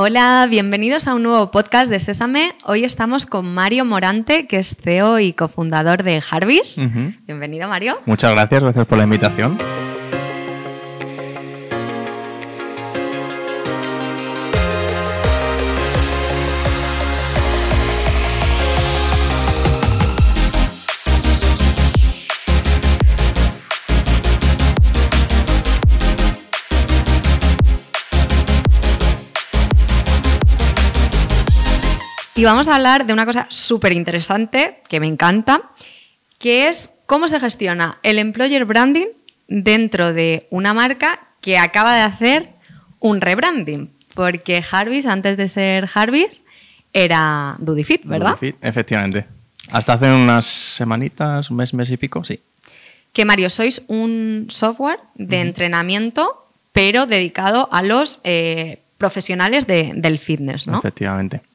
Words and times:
Hola, 0.00 0.46
bienvenidos 0.48 1.08
a 1.08 1.14
un 1.16 1.24
nuevo 1.24 1.50
podcast 1.50 1.90
de 1.90 1.98
Sésame. 1.98 2.54
Hoy 2.64 2.84
estamos 2.84 3.26
con 3.26 3.52
Mario 3.52 3.84
Morante, 3.84 4.46
que 4.46 4.60
es 4.60 4.76
CEO 4.80 5.18
y 5.18 5.32
cofundador 5.32 6.04
de 6.04 6.22
Harvis. 6.30 6.76
Bienvenido, 7.26 7.66
Mario. 7.66 7.98
Muchas 8.06 8.30
gracias, 8.30 8.62
gracias 8.62 8.86
por 8.86 8.96
la 8.96 9.02
invitación. 9.02 9.58
Y 32.38 32.44
vamos 32.44 32.68
a 32.68 32.76
hablar 32.76 33.04
de 33.04 33.12
una 33.12 33.26
cosa 33.26 33.48
súper 33.50 33.92
interesante 33.92 34.80
que 34.88 35.00
me 35.00 35.08
encanta, 35.08 35.62
que 36.38 36.68
es 36.68 36.92
cómo 37.06 37.26
se 37.26 37.40
gestiona 37.40 37.98
el 38.04 38.20
employer 38.20 38.64
branding 38.64 39.06
dentro 39.48 40.12
de 40.12 40.46
una 40.50 40.72
marca 40.72 41.18
que 41.40 41.58
acaba 41.58 41.96
de 41.96 42.02
hacer 42.02 42.50
un 43.00 43.20
rebranding. 43.20 43.90
Porque 44.14 44.62
Harvis, 44.70 45.06
antes 45.06 45.36
de 45.36 45.48
ser 45.48 45.88
Harvis, 45.92 46.44
era 46.92 47.56
Dudifit, 47.58 48.04
¿verdad? 48.04 48.36
Dudifit, 48.40 48.64
efectivamente. 48.64 49.26
Hasta 49.72 49.94
hace 49.94 50.06
unas 50.06 50.46
semanitas, 50.46 51.50
un 51.50 51.56
mes, 51.56 51.74
mes 51.74 51.90
y 51.90 51.96
pico, 51.96 52.22
sí. 52.22 52.38
Que 53.12 53.24
Mario, 53.24 53.50
sois 53.50 53.82
un 53.88 54.46
software 54.48 55.00
de 55.16 55.40
entrenamiento, 55.40 56.48
pero 56.70 57.06
dedicado 57.06 57.68
a 57.72 57.82
los 57.82 58.20
eh, 58.22 58.78
profesionales 58.96 59.66
del 59.66 60.20
fitness, 60.20 60.68
¿no? 60.68 60.78
Efectivamente. 60.78 61.47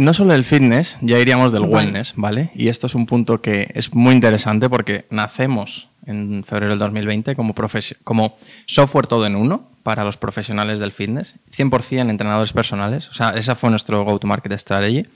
No 0.00 0.14
solo 0.14 0.32
el 0.32 0.44
fitness, 0.44 0.96
ya 1.02 1.18
iríamos 1.18 1.52
del 1.52 1.64
wellness, 1.64 2.14
¿vale? 2.16 2.50
Y 2.54 2.68
esto 2.68 2.86
es 2.86 2.94
un 2.94 3.04
punto 3.04 3.42
que 3.42 3.70
es 3.74 3.92
muy 3.92 4.14
interesante 4.14 4.70
porque 4.70 5.04
nacemos 5.10 5.90
en 6.06 6.42
febrero 6.42 6.70
del 6.70 6.78
2020 6.78 7.36
como, 7.36 7.54
como 8.02 8.38
software 8.64 9.06
todo 9.06 9.26
en 9.26 9.36
uno 9.36 9.68
para 9.82 10.02
los 10.02 10.16
profesionales 10.16 10.80
del 10.80 10.92
fitness, 10.92 11.34
100% 11.54 12.08
entrenadores 12.08 12.54
personales, 12.54 13.10
o 13.10 13.12
sea, 13.12 13.32
esa 13.32 13.54
fue 13.56 13.68
nuestro 13.68 14.02
go-to-market 14.04 14.52
strategy 14.58 15.06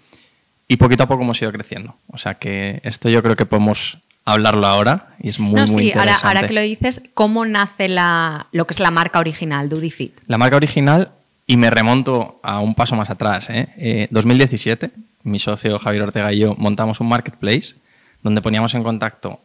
y 0.68 0.76
poquito 0.76 1.04
a 1.04 1.06
poco 1.06 1.22
hemos 1.22 1.40
ido 1.40 1.50
creciendo. 1.50 1.96
O 2.08 2.18
sea 2.18 2.34
que 2.34 2.82
esto 2.84 3.08
yo 3.08 3.22
creo 3.22 3.36
que 3.36 3.46
podemos 3.46 4.00
hablarlo 4.26 4.66
ahora 4.66 5.14
y 5.18 5.30
es 5.30 5.40
muy, 5.40 5.62
muy 5.62 5.86
interesante. 5.86 5.98
Ahora, 5.98 6.40
ahora 6.40 6.46
que 6.46 6.52
lo 6.52 6.60
dices, 6.60 7.00
¿cómo 7.14 7.46
nace 7.46 7.88
la, 7.88 8.48
lo 8.52 8.66
que 8.66 8.74
es 8.74 8.80
la 8.80 8.90
marca 8.90 9.18
original, 9.18 9.70
Fit? 9.90 10.20
La 10.26 10.36
marca 10.36 10.56
original 10.56 11.12
y 11.46 11.56
me 11.56 11.70
remonto 11.70 12.40
a 12.42 12.60
un 12.60 12.74
paso 12.74 12.96
más 12.96 13.10
atrás. 13.10 13.48
¿eh? 13.50 14.08
2017, 14.10 14.86
eh, 14.86 14.90
mi 15.24 15.38
socio 15.38 15.78
Javier 15.78 16.02
Ortega 16.04 16.32
y 16.32 16.40
yo 16.40 16.54
montamos 16.56 17.00
un 17.00 17.08
marketplace 17.08 17.74
donde 18.22 18.40
poníamos 18.42 18.74
en 18.74 18.82
contacto 18.82 19.40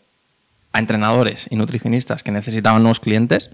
a 0.72 0.80
entrenadores 0.80 1.48
y 1.50 1.56
nutricionistas 1.56 2.24
que 2.24 2.32
necesitaban 2.32 2.82
nuevos 2.82 3.00
clientes 3.00 3.52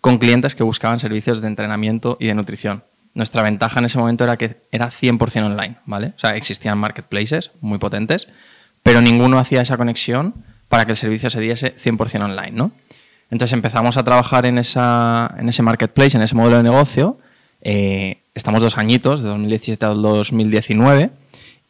con 0.00 0.18
clientes 0.18 0.54
que 0.54 0.62
buscaban 0.62 1.00
servicios 1.00 1.40
de 1.40 1.48
entrenamiento 1.48 2.16
y 2.20 2.26
de 2.26 2.34
nutrición. 2.34 2.84
Nuestra 3.14 3.42
ventaja 3.42 3.80
en 3.80 3.86
ese 3.86 3.98
momento 3.98 4.22
era 4.24 4.36
que 4.36 4.60
era 4.70 4.90
100% 4.90 5.44
online, 5.44 5.76
¿vale? 5.86 6.12
O 6.16 6.18
sea, 6.18 6.36
existían 6.36 6.78
marketplaces 6.78 7.50
muy 7.60 7.78
potentes, 7.78 8.28
pero 8.84 9.00
ninguno 9.00 9.38
hacía 9.38 9.60
esa 9.60 9.76
conexión 9.76 10.34
para 10.68 10.84
que 10.84 10.92
el 10.92 10.96
servicio 10.96 11.30
se 11.30 11.40
diese 11.40 11.74
100% 11.74 12.22
online, 12.22 12.52
¿no? 12.52 12.70
Entonces 13.30 13.54
empezamos 13.54 13.96
a 13.96 14.04
trabajar 14.04 14.46
en, 14.46 14.58
esa, 14.58 15.34
en 15.38 15.48
ese 15.48 15.62
marketplace, 15.62 16.16
en 16.16 16.22
ese 16.22 16.34
modelo 16.34 16.58
de 16.58 16.62
negocio, 16.62 17.18
eh, 17.62 18.22
estamos 18.34 18.62
dos 18.62 18.78
añitos, 18.78 19.22
de 19.22 19.28
2017 19.28 19.84
a 19.84 19.88
2019, 19.88 21.10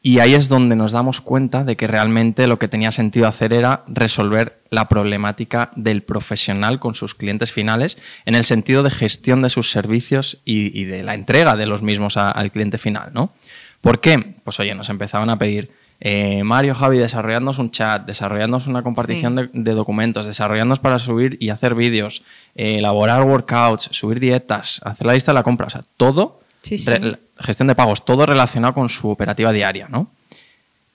y 0.00 0.20
ahí 0.20 0.34
es 0.34 0.48
donde 0.48 0.76
nos 0.76 0.92
damos 0.92 1.20
cuenta 1.20 1.64
de 1.64 1.76
que 1.76 1.88
realmente 1.88 2.46
lo 2.46 2.58
que 2.58 2.68
tenía 2.68 2.92
sentido 2.92 3.26
hacer 3.26 3.52
era 3.52 3.82
resolver 3.88 4.60
la 4.70 4.88
problemática 4.88 5.72
del 5.74 6.02
profesional 6.02 6.78
con 6.78 6.94
sus 6.94 7.14
clientes 7.16 7.52
finales 7.52 7.98
en 8.24 8.36
el 8.36 8.44
sentido 8.44 8.84
de 8.84 8.90
gestión 8.90 9.42
de 9.42 9.50
sus 9.50 9.72
servicios 9.72 10.40
y, 10.44 10.84
de 10.84 11.02
la 11.02 11.14
entrega 11.14 11.56
de 11.56 11.66
los 11.66 11.82
mismos 11.82 12.16
al 12.16 12.52
cliente 12.52 12.78
final. 12.78 13.10
¿no? 13.12 13.32
¿Por 13.80 14.00
qué? 14.00 14.36
Pues 14.44 14.60
oye, 14.60 14.74
nos 14.74 14.88
empezaban 14.88 15.30
a 15.30 15.38
pedir 15.38 15.72
eh, 16.00 16.44
Mario, 16.44 16.74
Javi, 16.74 16.98
desarrollándonos 16.98 17.58
un 17.58 17.70
chat, 17.70 18.06
desarrollándonos 18.06 18.68
una 18.68 18.82
compartición 18.82 19.50
de, 19.52 19.72
documentos, 19.72 20.26
desarrollándonos 20.26 20.78
para 20.78 20.98
subir 20.98 21.36
y 21.40 21.50
hacer 21.50 21.74
vídeos, 21.74 22.22
eh, 22.54 22.78
elaborar 22.78 23.24
workouts, 23.24 23.88
subir 23.92 24.20
dietas, 24.20 24.80
hacer 24.84 25.06
la 25.06 25.14
lista 25.14 25.32
de 25.32 25.34
la 25.34 25.42
compra, 25.42 25.66
o 25.66 25.70
sea, 25.70 25.82
todo, 25.96 26.40
gestión 26.62 27.68
de 27.68 27.74
pagos, 27.74 28.04
todo 28.04 28.26
relacionado 28.26 28.74
con 28.74 28.88
su 28.88 29.08
operativa 29.08 29.52
diaria, 29.52 29.88
¿no? 29.88 30.10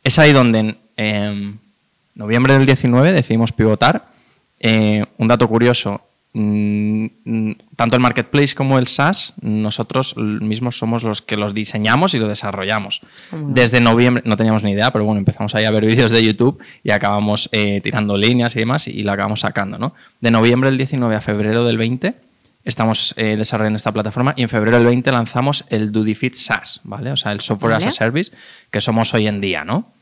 Es 0.04 0.20
ahí 0.20 0.32
donde 0.32 0.60
en 0.60 0.78
em, 0.98 1.58
noviembre 2.16 2.54
del 2.54 2.66
19 2.66 3.12
decidimos 3.14 3.52
pivotar. 3.52 4.08
Eh, 4.60 5.06
un 5.18 5.28
dato 5.28 5.48
curioso, 5.48 6.02
tanto 6.34 7.96
el 7.96 8.02
marketplace 8.02 8.56
como 8.56 8.80
el 8.80 8.88
SaaS, 8.88 9.34
nosotros 9.42 10.18
mismos 10.18 10.80
somos 10.80 11.04
los 11.04 11.22
que 11.22 11.38
los 11.38 11.54
diseñamos 11.54 12.16
y 12.16 12.20
lo 12.20 12.28
desarrollamos. 12.28 13.02
Desde 13.32 13.80
noviembre, 13.80 14.24
no 14.26 14.36
teníamos 14.36 14.64
ni 14.64 14.72
idea, 14.72 14.92
pero 14.92 15.06
bueno, 15.06 15.20
empezamos 15.20 15.54
ahí 15.54 15.66
a 15.66 15.72
ver 15.72 15.86
vídeos 15.86 16.12
de 16.12 16.24
YouTube 16.24 16.60
y 16.84 16.90
acabamos 16.90 17.50
eh, 17.52 17.82
tirando 17.82 18.18
líneas 18.18 18.56
y 18.56 18.60
demás 18.60 18.88
y, 18.88 19.04
lo 19.04 19.12
acabamos 19.12 19.42
sacando. 19.42 19.78
¿no? 19.78 19.94
De 20.22 20.32
noviembre 20.32 20.72
del 20.72 20.78
19 20.78 21.16
a 21.16 21.22
febrero 21.22 21.66
del 21.66 21.78
20 21.78 22.16
estamos 22.64 23.14
eh, 23.18 23.36
desarrollando 23.36 23.78
esta 23.78 23.92
plataforma 23.92 24.34
y 24.36 24.42
en 24.42 24.50
febrero 24.50 24.78
del 24.78 24.88
20 24.88 25.12
lanzamos 25.12 25.66
el 25.70 25.92
DudiFit 25.92 26.34
SaaS, 26.34 26.82
¿vale? 26.84 27.12
O 27.12 27.18
sea, 27.18 27.34
el 27.34 27.42
Software 27.42 27.74
as 27.74 27.86
a 27.86 27.92
Service 27.92 28.32
que 28.72 28.82
somos 28.82 29.14
hoy 29.14 29.28
en 29.28 29.42
día, 29.42 29.66
¿no? 29.66 29.94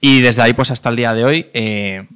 Y 0.00 0.20
desde 0.20 0.42
ahí, 0.42 0.52
pues 0.52 0.70
hasta 0.70 0.90
el 0.90 0.96
día 0.96 1.14
de 1.14 1.24
hoy, 1.24 1.46
eh, 1.54 2.08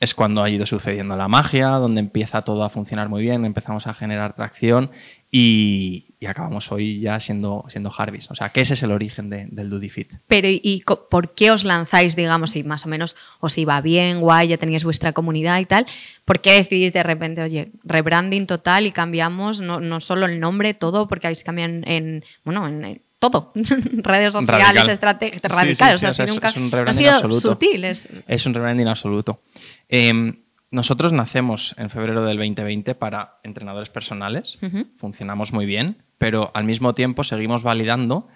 es 0.00 0.14
cuando 0.14 0.42
ha 0.42 0.48
ido 0.48 0.64
sucediendo 0.64 1.14
la 1.14 1.28
magia, 1.28 1.68
donde 1.68 2.00
empieza 2.00 2.40
todo 2.40 2.64
a 2.64 2.70
funcionar 2.70 3.10
muy 3.10 3.20
bien, 3.20 3.44
empezamos 3.44 3.86
a 3.86 3.92
generar 3.92 4.34
tracción 4.34 4.90
y, 5.30 6.06
acabamos 6.26 6.72
hoy 6.72 7.00
ya 7.00 7.20
siendo, 7.20 7.66
siendo 7.68 7.92
Harvis. 7.96 8.30
O 8.30 8.34
sea, 8.34 8.48
que 8.48 8.62
ese 8.62 8.74
es 8.74 8.82
el 8.82 8.92
origen 8.92 9.28
del 9.28 9.68
DudiFit. 9.68 10.14
Pero 10.26 10.48
¿y 10.48 10.82
por 11.10 11.34
qué 11.34 11.50
os 11.50 11.64
lanzáis, 11.64 12.16
digamos, 12.16 12.52
si 12.52 12.64
más 12.64 12.86
o 12.86 12.88
menos 12.88 13.14
os 13.40 13.58
iba 13.58 13.78
bien, 13.82 14.20
guay, 14.20 14.48
ya 14.48 14.56
teníais 14.56 14.84
vuestra 14.84 15.12
comunidad 15.12 15.60
y 15.60 15.66
tal? 15.66 15.84
¿Por 16.24 16.40
qué 16.40 16.54
decidís 16.54 16.94
de 16.94 17.02
repente, 17.02 17.42
oye, 17.42 17.70
rebranding 17.84 18.46
total 18.46 18.86
y 18.86 18.92
cambiamos 18.92 19.60
no, 19.60 20.00
solo 20.00 20.24
el 20.24 20.40
nombre, 20.40 20.72
todo, 20.72 21.08
porque 21.08 21.26
habéis 21.26 21.44
cambiado 21.44 21.74
en, 21.84 22.24
bueno, 22.44 22.66
en 22.66 23.02
todo. 23.20 23.52
Redes 23.54 24.32
sociales, 24.32 24.88
estrategias 24.88 25.42
radicales. 25.42 26.02
o 26.02 26.12
sea, 26.12 26.24
es, 26.24 26.56
un 26.56 26.70
rebranding 26.70 27.06
absoluto. 27.06 27.52
sutil. 27.52 27.84
Es... 27.84 28.46
un 28.46 28.54
rebranding 28.54 28.88
absoluto. 28.88 29.42
Em, 29.90 30.44
nosotros 30.70 31.12
nacemos 31.12 31.74
en 31.78 31.90
febrero 31.90 32.24
del 32.24 32.36
2020 32.36 32.94
para 32.94 33.40
entrenadores 33.42 33.90
personales. 33.90 34.58
Funcionamos 34.96 35.52
muy 35.52 35.66
bien, 35.66 36.04
pero 36.16 36.52
al 36.54 36.64
mismo 36.64 36.94
tiempo 36.94 37.24
seguimos 37.24 37.64
validando 37.64 38.28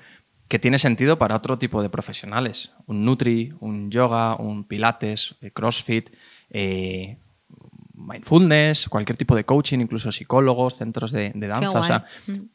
que 0.48 0.58
tiene 0.58 0.78
sentido 0.78 1.16
para 1.16 1.36
otro 1.36 1.56
tipo 1.58 1.80
de 1.80 1.88
profesionales. 1.88 2.72
Un 2.86 3.04
Nutri, 3.04 3.54
un 3.60 3.90
yoga, 3.90 4.34
un 4.34 4.64
Pilates, 4.64 5.36
eh, 5.40 5.52
CrossFit, 5.52 6.10
eh, 6.50 7.18
mindfulness, 7.94 8.88
cualquier 8.88 9.16
tipo 9.16 9.36
de 9.36 9.44
coaching, 9.44 9.78
incluso 9.78 10.10
psicólogos, 10.10 10.76
centros 10.76 11.12
de, 11.12 11.32
danza. 11.34 12.04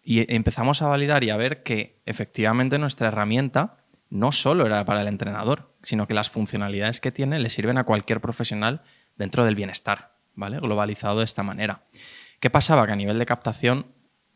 Y 0.04 0.32
empezamos 0.34 0.82
a 0.82 0.88
validar 0.88 1.24
y 1.24 1.30
a 1.30 1.38
ver 1.38 1.64
que 1.64 2.02
efectivamente 2.06 2.78
nuestra 2.78 3.08
herramienta 3.08 3.78
no 4.10 4.34
solo 4.34 4.66
era 4.66 4.84
para 4.84 5.02
el 5.02 5.08
entrenador, 5.08 5.69
sino 5.82 6.08
que 6.08 6.14
las 6.14 6.30
funcionalidades 6.30 7.00
que 7.00 7.12
tiene 7.12 7.40
le 7.40 7.50
sirven 7.50 7.78
a 7.78 7.84
cualquier 7.84 8.22
profesional 8.22 8.82
dentro 9.18 9.46
del 9.46 9.56
bienestar, 9.56 10.16
¿vale? 10.36 10.60
Globalizado 10.60 11.20
de 11.20 11.26
esta 11.26 11.44
manera. 11.44 11.84
¿Qué 12.40 12.50
pasaba? 12.50 12.86
Que 12.86 12.94
a 12.94 12.96
nivel 12.96 13.20
de 13.20 13.26
captación 13.26 13.88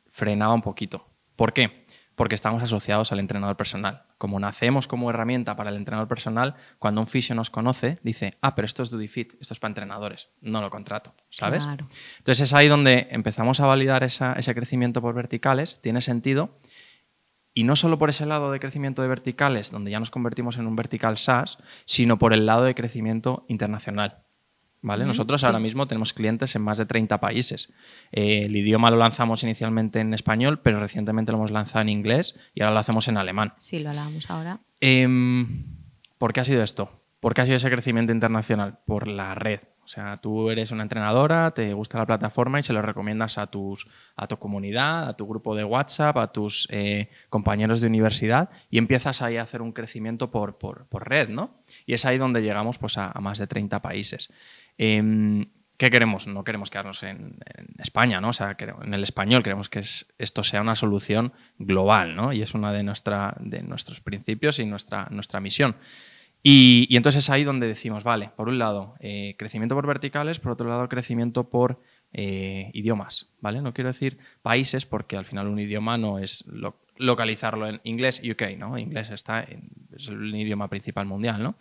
frenaba 0.09 0.53
un 0.53 0.61
poquito. 0.61 1.09
¿Por 1.35 1.53
qué? 1.53 1.85
porque 2.15 2.35
estamos 2.35 2.61
asociados 2.61 3.11
al 3.11 3.19
entrenador 3.19 3.57
personal. 3.57 4.03
Como 4.17 4.39
nacemos 4.39 4.87
como 4.87 5.09
herramienta 5.09 5.55
para 5.55 5.69
el 5.69 5.77
entrenador 5.77 6.07
personal, 6.07 6.55
cuando 6.79 7.01
un 7.01 7.07
fisio 7.07 7.35
nos 7.35 7.49
conoce, 7.49 7.99
dice, 8.03 8.37
ah, 8.41 8.55
pero 8.55 8.65
esto 8.65 8.83
es 8.83 8.89
DudiFit, 8.89 9.33
esto 9.41 9.53
es 9.53 9.59
para 9.59 9.71
entrenadores, 9.71 10.29
no 10.41 10.61
lo 10.61 10.69
contrato, 10.69 11.15
¿sabes? 11.29 11.63
Entonces 11.63 12.41
es 12.41 12.53
ahí 12.53 12.67
donde 12.67 13.07
empezamos 13.11 13.59
a 13.59 13.65
validar 13.65 14.03
ese 14.03 14.55
crecimiento 14.55 15.01
por 15.01 15.15
verticales, 15.15 15.79
tiene 15.81 16.01
sentido, 16.01 16.59
y 17.53 17.63
no 17.63 17.75
solo 17.75 17.97
por 17.97 18.09
ese 18.09 18.25
lado 18.25 18.51
de 18.51 18.59
crecimiento 18.59 19.01
de 19.01 19.07
verticales, 19.07 19.71
donde 19.71 19.91
ya 19.91 19.99
nos 19.99 20.11
convertimos 20.11 20.57
en 20.57 20.67
un 20.67 20.75
vertical 20.75 21.17
SaaS, 21.17 21.57
sino 21.85 22.17
por 22.17 22.33
el 22.33 22.45
lado 22.45 22.63
de 22.63 22.75
crecimiento 22.75 23.45
internacional. 23.47 24.23
Nosotros 24.83 25.43
ahora 25.45 25.59
mismo 25.59 25.87
tenemos 25.87 26.13
clientes 26.13 26.55
en 26.57 26.61
más 26.61 26.77
de 26.77 26.85
30 26.85 27.19
países. 27.21 27.71
Eh, 28.11 28.41
el 28.45 28.55
idioma 28.55 28.91
lo 28.91 28.97
lanzamos 28.97 29.41
inicialmente 29.43 30.01
en 30.01 30.13
español, 30.13 30.59
pero 30.61 30.79
recientemente 30.79 31.31
lo 31.31 31.37
hemos 31.37 31.51
lanzado 31.51 31.83
en 31.83 31.89
inglés 31.89 32.37
y 32.53 32.61
ahora 32.61 32.73
lo 32.73 32.79
hacemos 32.79 33.07
en 33.07 33.17
alemán. 33.17 33.53
Sí, 33.57 33.79
lo 33.79 33.89
hablamos 33.89 34.29
ahora. 34.29 34.59
Em, 34.81 35.65
¿Por 36.17 36.33
qué 36.33 36.41
ha 36.41 36.45
sido 36.45 36.61
esto? 36.61 37.01
¿Por 37.21 37.33
qué 37.33 37.41
ha 37.41 37.45
sido 37.45 37.55
ese 37.55 37.71
crecimiento 37.71 38.11
internacional? 38.11 38.79
Por 38.85 39.07
la 39.07 39.35
red. 39.35 39.61
O 39.83 39.87
sea, 39.87 40.15
tú 40.17 40.49
eres 40.49 40.71
una 40.71 40.83
entrenadora, 40.83 41.51
te 41.51 41.73
gusta 41.73 41.97
la 41.97 42.05
plataforma 42.05 42.59
y 42.59 42.63
se 42.63 42.71
lo 42.71 42.81
recomiendas 42.81 43.37
a, 43.37 43.47
tus, 43.47 43.87
a 44.15 44.27
tu 44.27 44.37
comunidad, 44.39 45.09
a 45.09 45.17
tu 45.17 45.27
grupo 45.27 45.55
de 45.55 45.65
WhatsApp, 45.65 46.17
a 46.17 46.31
tus 46.31 46.67
eh, 46.71 47.09
compañeros 47.29 47.81
de 47.81 47.87
universidad 47.87 48.49
y 48.69 48.77
empiezas 48.77 49.21
ahí 49.21 49.37
a 49.37 49.43
hacer 49.43 49.61
un 49.61 49.73
crecimiento 49.73 50.31
por, 50.31 50.57
por, 50.57 50.87
red, 51.09 51.27
¿no? 51.27 51.63
Y 51.85 51.93
es 51.93 52.05
ahí 52.05 52.17
donde 52.17 52.41
llegamos 52.41 52.77
pues, 52.77 52.97
a, 52.97 53.11
más 53.19 53.39
de 53.39 53.47
30 53.47 53.81
países. 53.81 54.31
Em, 54.77 55.47
¿Qué 55.77 55.89
queremos? 55.89 56.27
No 56.27 56.43
queremos 56.43 56.69
quedarnos 56.69 57.03
en, 57.03 57.39
España, 57.79 58.21
¿no? 58.21 58.29
O 58.29 58.33
sea, 58.33 58.55
en 58.57 58.93
el 58.93 59.03
español 59.03 59.43
queremos 59.43 59.69
que 59.69 59.81
esto 60.17 60.43
sea 60.43 60.61
una 60.61 60.75
solución 60.75 61.33
global, 61.57 62.15
¿no? 62.15 62.31
Y 62.31 62.41
es 62.41 62.53
una 62.53 62.71
de, 62.71 62.83
de 62.83 63.63
nuestros 63.63 63.99
principios 63.99 64.59
y 64.59 64.65
nuestra, 64.65 65.07
nuestra 65.09 65.41
misión. 65.41 65.75
Y, 66.45 66.93
entonces 66.97 67.23
es 67.23 67.29
ahí 67.29 67.45
donde 67.45 67.67
decimos, 67.67 68.03
vale, 68.03 68.29
por 68.35 68.49
un 68.49 68.59
lado, 68.59 68.95
eh, 68.99 69.35
crecimiento 69.37 69.75
por 69.75 69.87
verticales, 69.87 70.39
por 70.39 70.51
otro 70.51 70.67
lado, 70.67 70.89
crecimiento 70.89 71.49
por 71.49 71.79
eh, 72.11 72.69
idiomas, 72.73 73.33
¿vale? 73.39 73.61
No 73.61 73.73
quiero 73.73 73.87
decir 73.87 74.17
países 74.41 74.85
porque 74.85 75.15
al 75.15 75.23
final 75.23 75.47
un 75.47 75.57
idioma 75.57 75.97
no 75.97 76.19
es 76.19 76.43
localizarlo 76.97 77.67
en 77.67 77.79
inglés 77.85 78.21
UK, 78.29 78.57
¿no? 78.57 78.77
Inglés 78.77 79.09
está 79.09 79.47
es 79.95 80.07
el 80.09 80.35
idioma 80.35 80.67
principal 80.67 81.05
mundial, 81.05 81.41
¿no? 81.41 81.55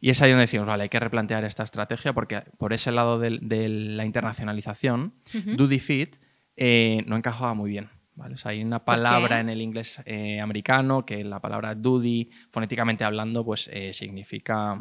Y 0.00 0.10
es 0.10 0.22
ahí 0.22 0.30
donde 0.30 0.42
decimos, 0.42 0.66
vale, 0.66 0.84
hay 0.84 0.88
que 0.88 1.00
replantear 1.00 1.44
esta 1.44 1.64
estrategia 1.64 2.12
porque 2.12 2.42
por 2.56 2.72
ese 2.72 2.92
lado 2.92 3.18
de, 3.18 3.68
la 3.68 4.04
internacionalización, 4.04 5.14
uh 5.34 5.78
Fit 5.80 6.16
eh, 6.56 7.02
no 7.06 7.16
encajaba 7.16 7.54
muy 7.54 7.70
bien, 7.70 7.88
hay 8.44 8.62
una 8.62 8.84
palabra 8.84 9.40
en 9.40 9.48
el 9.48 9.60
inglés 9.60 10.00
eh, 10.04 10.40
americano 10.40 11.04
que 11.04 11.24
la 11.24 11.40
palabra 11.40 11.74
duty, 11.74 12.30
fonéticamente 12.50 13.04
hablando, 13.04 13.44
pues 13.44 13.68
eh, 13.72 13.92
significa 13.92 14.78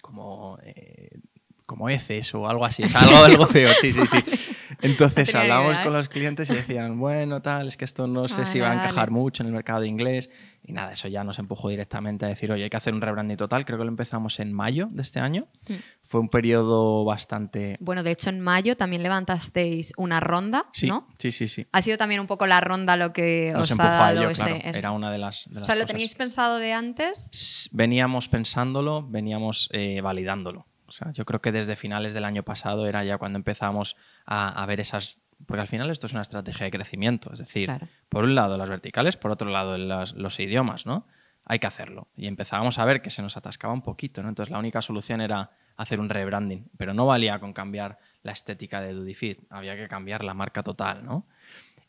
como, 0.00 0.58
eh, 0.62 1.20
como 1.66 1.88
heces 1.88 2.34
o 2.34 2.48
algo 2.48 2.64
así. 2.64 2.82
Es 2.82 2.96
algo, 2.96 3.24
algo 3.24 3.46
feo, 3.46 3.70
sí, 3.80 3.92
sí, 3.92 4.06
sí. 4.06 4.18
Entonces 4.80 5.34
hablamos 5.34 5.76
con 5.78 5.92
los 5.92 6.08
clientes 6.08 6.50
y 6.50 6.54
decían, 6.54 6.98
bueno, 7.00 7.42
tal, 7.42 7.68
es 7.68 7.76
que 7.76 7.84
esto 7.84 8.06
no 8.06 8.28
sé 8.28 8.44
si 8.44 8.60
va 8.60 8.70
a 8.70 8.74
encajar 8.74 9.10
mucho 9.10 9.42
en 9.42 9.48
el 9.48 9.52
mercado 9.52 9.80
de 9.80 9.88
inglés. 9.88 10.30
Y 10.64 10.72
nada, 10.72 10.92
eso 10.92 11.08
ya 11.08 11.24
nos 11.24 11.40
empujó 11.40 11.70
directamente 11.70 12.24
a 12.24 12.28
decir, 12.28 12.52
oye, 12.52 12.62
hay 12.62 12.70
que 12.70 12.76
hacer 12.76 12.94
un 12.94 13.00
rebranding 13.00 13.36
total. 13.36 13.64
Creo 13.64 13.78
que 13.78 13.84
lo 13.84 13.90
empezamos 13.90 14.38
en 14.38 14.52
mayo 14.52 14.88
de 14.92 15.02
este 15.02 15.18
año. 15.18 15.48
Mm. 15.68 15.74
Fue 16.04 16.20
un 16.20 16.28
periodo 16.28 17.04
bastante... 17.04 17.76
Bueno, 17.80 18.04
de 18.04 18.12
hecho 18.12 18.30
en 18.30 18.40
mayo 18.40 18.76
también 18.76 19.02
levantasteis 19.02 19.92
una 19.96 20.20
ronda, 20.20 20.66
sí, 20.72 20.86
¿no? 20.86 21.08
Sí, 21.18 21.32
sí, 21.32 21.48
sí. 21.48 21.66
Ha 21.72 21.82
sido 21.82 21.98
también 21.98 22.20
un 22.20 22.28
poco 22.28 22.46
la 22.46 22.60
ronda 22.60 22.96
lo 22.96 23.12
que 23.12 23.50
nos 23.52 23.72
os 23.72 23.80
ha 23.80 23.82
dado 23.82 24.30
ese... 24.30 24.60
Era 24.64 24.92
una 24.92 25.10
de 25.10 25.18
las, 25.18 25.48
O 25.48 25.64
sea, 25.64 25.74
¿lo 25.74 25.84
tenéis 25.84 26.14
pensado 26.14 26.58
de 26.58 26.72
antes? 26.72 27.68
Veníamos 27.72 28.28
pensándolo, 28.28 29.02
veníamos 29.08 29.68
eh, 29.72 30.00
validándolo. 30.00 30.66
O 30.92 30.94
sea, 30.94 31.10
yo 31.12 31.24
creo 31.24 31.40
que 31.40 31.52
desde 31.52 31.74
finales 31.74 32.12
del 32.12 32.26
año 32.26 32.42
pasado 32.42 32.86
era 32.86 33.02
ya 33.02 33.16
cuando 33.16 33.38
empezamos 33.38 33.96
a, 34.26 34.62
a 34.62 34.66
ver 34.66 34.78
esas 34.78 35.22
porque 35.46 35.60
al 35.60 35.68
final 35.68 35.90
esto 35.90 36.06
es 36.06 36.12
una 36.12 36.22
estrategia 36.22 36.64
de 36.64 36.70
crecimiento, 36.70 37.32
es 37.32 37.38
decir, 37.38 37.70
por 38.08 38.24
un 38.24 38.34
lado 38.34 38.56
las 38.56 38.68
verticales, 38.68 39.16
por 39.16 39.30
otro 39.30 39.50
lado 39.50 39.78
los, 39.78 40.40
idiomas, 40.40 40.86
¿no? 40.86 41.06
Hay 41.44 41.58
que 41.58 41.66
hacerlo. 41.66 42.08
Y 42.14 42.28
empezábamos 42.28 42.78
a 42.78 42.84
ver 42.84 43.02
que 43.02 43.10
se 43.10 43.22
nos 43.22 43.36
atascaba 43.36 43.72
un 43.72 43.82
poquito, 43.82 44.22
¿no? 44.22 44.28
Entonces 44.28 44.52
la 44.52 44.58
única 44.58 44.80
solución 44.82 45.20
era 45.20 45.50
hacer 45.76 45.98
un 45.98 46.08
rebranding, 46.08 46.70
pero 46.76 46.94
no 46.94 47.06
valía 47.06 47.40
con 47.40 47.52
cambiar 47.52 47.98
la 48.22 48.32
estética 48.32 48.80
de 48.80 48.92
Dudifit, 48.92 49.40
había 49.50 49.76
que 49.76 49.88
cambiar 49.88 50.22
la 50.22 50.34
marca 50.34 50.62
total, 50.62 51.04
¿no? 51.04 51.26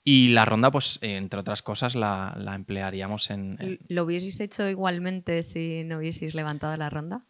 Y 0.06 0.30
la 0.30 0.44
ronda, 0.44 0.70
pues, 0.70 1.00
entre 1.02 1.40
otras 1.40 1.62
cosas, 1.62 1.96
la, 1.96 2.36
emplearíamos 2.54 3.30
en, 3.30 3.80
¿Lo 3.88 4.04
hubieseis 4.04 4.40
hecho 4.40 4.68
igualmente 4.68 5.44
si 5.44 5.84
no 5.86 5.98
hubieseis 5.98 6.36
levantado 6.36 6.76
la 6.76 6.90
ronda? 6.90 7.24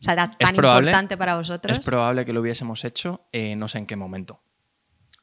O 0.00 0.02
sea, 0.02 0.12
¿era 0.12 0.30
tan 0.30 0.54
importante 0.54 1.16
para 1.16 1.36
vosotros? 1.36 1.78
Es 1.78 1.84
probable 1.84 2.24
que 2.24 2.32
lo 2.32 2.40
hubiésemos 2.40 2.84
hecho, 2.84 3.26
eh, 3.32 3.56
no 3.56 3.68
sé 3.68 3.78
en 3.78 3.86
qué 3.86 3.96
momento 3.96 4.40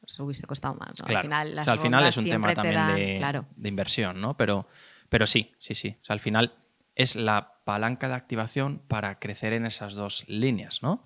pues 0.06 0.20
hubiese 0.20 0.46
costado 0.46 0.74
más. 0.74 1.00
Al 1.04 1.20
final, 1.20 1.58
al 1.58 1.78
final 1.78 2.06
es 2.06 2.16
un 2.16 2.24
tema 2.24 2.54
también 2.54 2.94
de, 2.94 3.44
de, 3.56 3.68
inversión, 3.68 4.20
¿no? 4.20 4.36
Pero, 4.36 4.68
pero 5.08 5.26
sí, 5.26 5.52
sí, 5.58 5.74
sí. 5.74 5.96
al 6.08 6.20
final 6.20 6.54
es 6.94 7.16
la 7.16 7.60
palanca 7.64 8.08
de 8.08 8.14
activación 8.14 8.82
para 8.86 9.18
crecer 9.18 9.52
en 9.52 9.66
esas 9.66 9.94
dos 9.94 10.24
líneas, 10.28 10.82
¿no? 10.82 11.04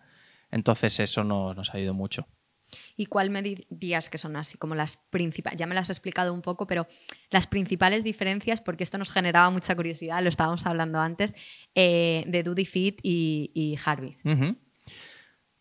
Entonces 0.51 1.01
eso 1.01 1.25
nos, 1.25 1.57
nos 1.57 1.71
ha 1.71 1.79
ayudado 1.79 1.95
mucho. 1.95 2.27
¿Y 2.97 3.07
cuál 3.07 3.31
me 3.31 3.43
dirías 3.43 4.11
que 4.11 4.19
son 4.19 4.37
así 4.37 4.59
como 4.59 4.75
las 4.75 4.97
principales? 4.97 5.59
Ya 5.59 5.67
me 5.67 5.75
las 5.75 5.91
has 5.91 5.97
explicado 5.97 6.33
un 6.33 6.43
poco, 6.43 6.67
pero 6.67 6.87
las 7.31 7.47
principales 7.47 8.05
diferencias, 8.05 8.61
porque 8.61 8.85
esto 8.85 8.99
nos 8.99 9.13
generaba 9.13 9.51
mucha 9.51 9.75
curiosidad, 9.75 10.23
lo 10.23 10.29
estábamos 10.29 10.67
hablando 10.67 11.01
antes, 11.01 11.35
eh, 11.75 12.25
de 12.27 12.43
Duty 12.43 12.65
Fit 12.65 13.01
y, 13.03 13.51
y 13.55 13.79
Harvest. 13.85 14.27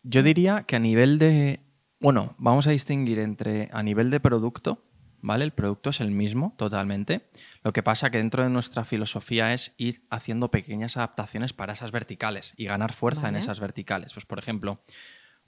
Yo 0.02 0.22
diría 0.22 0.64
que 0.66 0.76
a 0.76 0.78
nivel 0.78 1.18
de 1.18 1.60
bueno, 2.00 2.34
vamos 2.38 2.66
a 2.66 2.70
distinguir 2.70 3.18
entre 3.18 3.68
a 3.72 3.82
nivel 3.82 4.10
de 4.10 4.20
producto, 4.20 4.82
¿vale? 5.20 5.44
El 5.44 5.52
producto 5.52 5.90
es 5.90 6.00
el 6.00 6.10
mismo 6.10 6.54
totalmente. 6.56 7.28
Lo 7.62 7.74
que 7.74 7.82
pasa 7.82 8.10
que 8.10 8.16
dentro 8.16 8.42
de 8.42 8.48
nuestra 8.48 8.86
filosofía 8.86 9.52
es 9.52 9.74
ir 9.76 10.06
haciendo 10.08 10.50
pequeñas 10.50 10.96
adaptaciones 10.96 11.52
para 11.52 11.74
esas 11.74 11.92
verticales 11.92 12.54
y 12.56 12.64
ganar 12.64 12.94
fuerza 12.94 13.28
en 13.28 13.36
esas 13.36 13.60
verticales. 13.60 14.14
Pues, 14.14 14.24
por 14.24 14.38
ejemplo, 14.38 14.82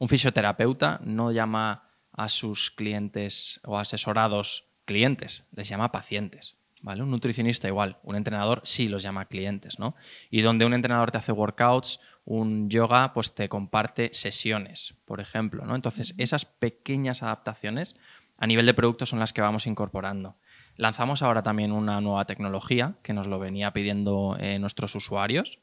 un 0.03 0.09
fisioterapeuta 0.09 1.01
no 1.05 1.31
llama 1.31 1.85
a 2.11 2.29
sus 2.29 2.73
clientes 2.73 3.61
o 3.63 3.79
asesorados 3.79 4.67
clientes, 4.85 5.45
les 5.53 5.69
llama 5.69 5.93
pacientes. 5.93 6.57
¿Vale? 6.81 7.05
Un 7.05 7.13
nutricionista 7.13 7.69
igual, 7.69 7.99
un 8.03 8.17
entrenador 8.17 8.63
sí 8.65 8.89
los 8.89 9.05
llama 9.05 9.27
clientes, 9.27 9.79
¿no? 9.79 9.95
Y 10.29 10.41
donde 10.41 10.65
un 10.65 10.75
entrenador 10.75 11.13
te 11.13 11.19
hace 11.19 11.31
workouts, 11.31 12.01
un 12.25 12.69
yoga 12.69 13.15
pues 13.15 13.37
te 13.37 13.49
comparte 13.49 14.11
sesiones, 14.13 14.97
por 15.05 15.21
ejemplo, 15.21 15.65
¿no? 15.65 15.77
Entonces, 15.77 16.15
esas 16.19 16.47
pequeñas 16.47 17.23
adaptaciones 17.23 17.95
a 18.39 18.49
nivel 18.49 18.67
de 18.67 18.75
producto 18.75 19.07
son 19.07 19.21
las 19.21 19.33
que 19.33 19.41
vamos 19.41 19.69
incorporando. 19.69 20.37
Lanzamos 20.75 21.23
ahora 21.23 21.45
también 21.45 21.71
una 21.71 22.01
nueva 22.01 22.25
tecnología 22.25 22.97
que 23.05 23.13
nos 23.13 23.29
lo 23.29 23.39
venía 23.39 23.73
pidiendo 23.73 24.37
eh, 24.41 24.59
nuestros 24.59 24.97
usuarios, 24.97 25.61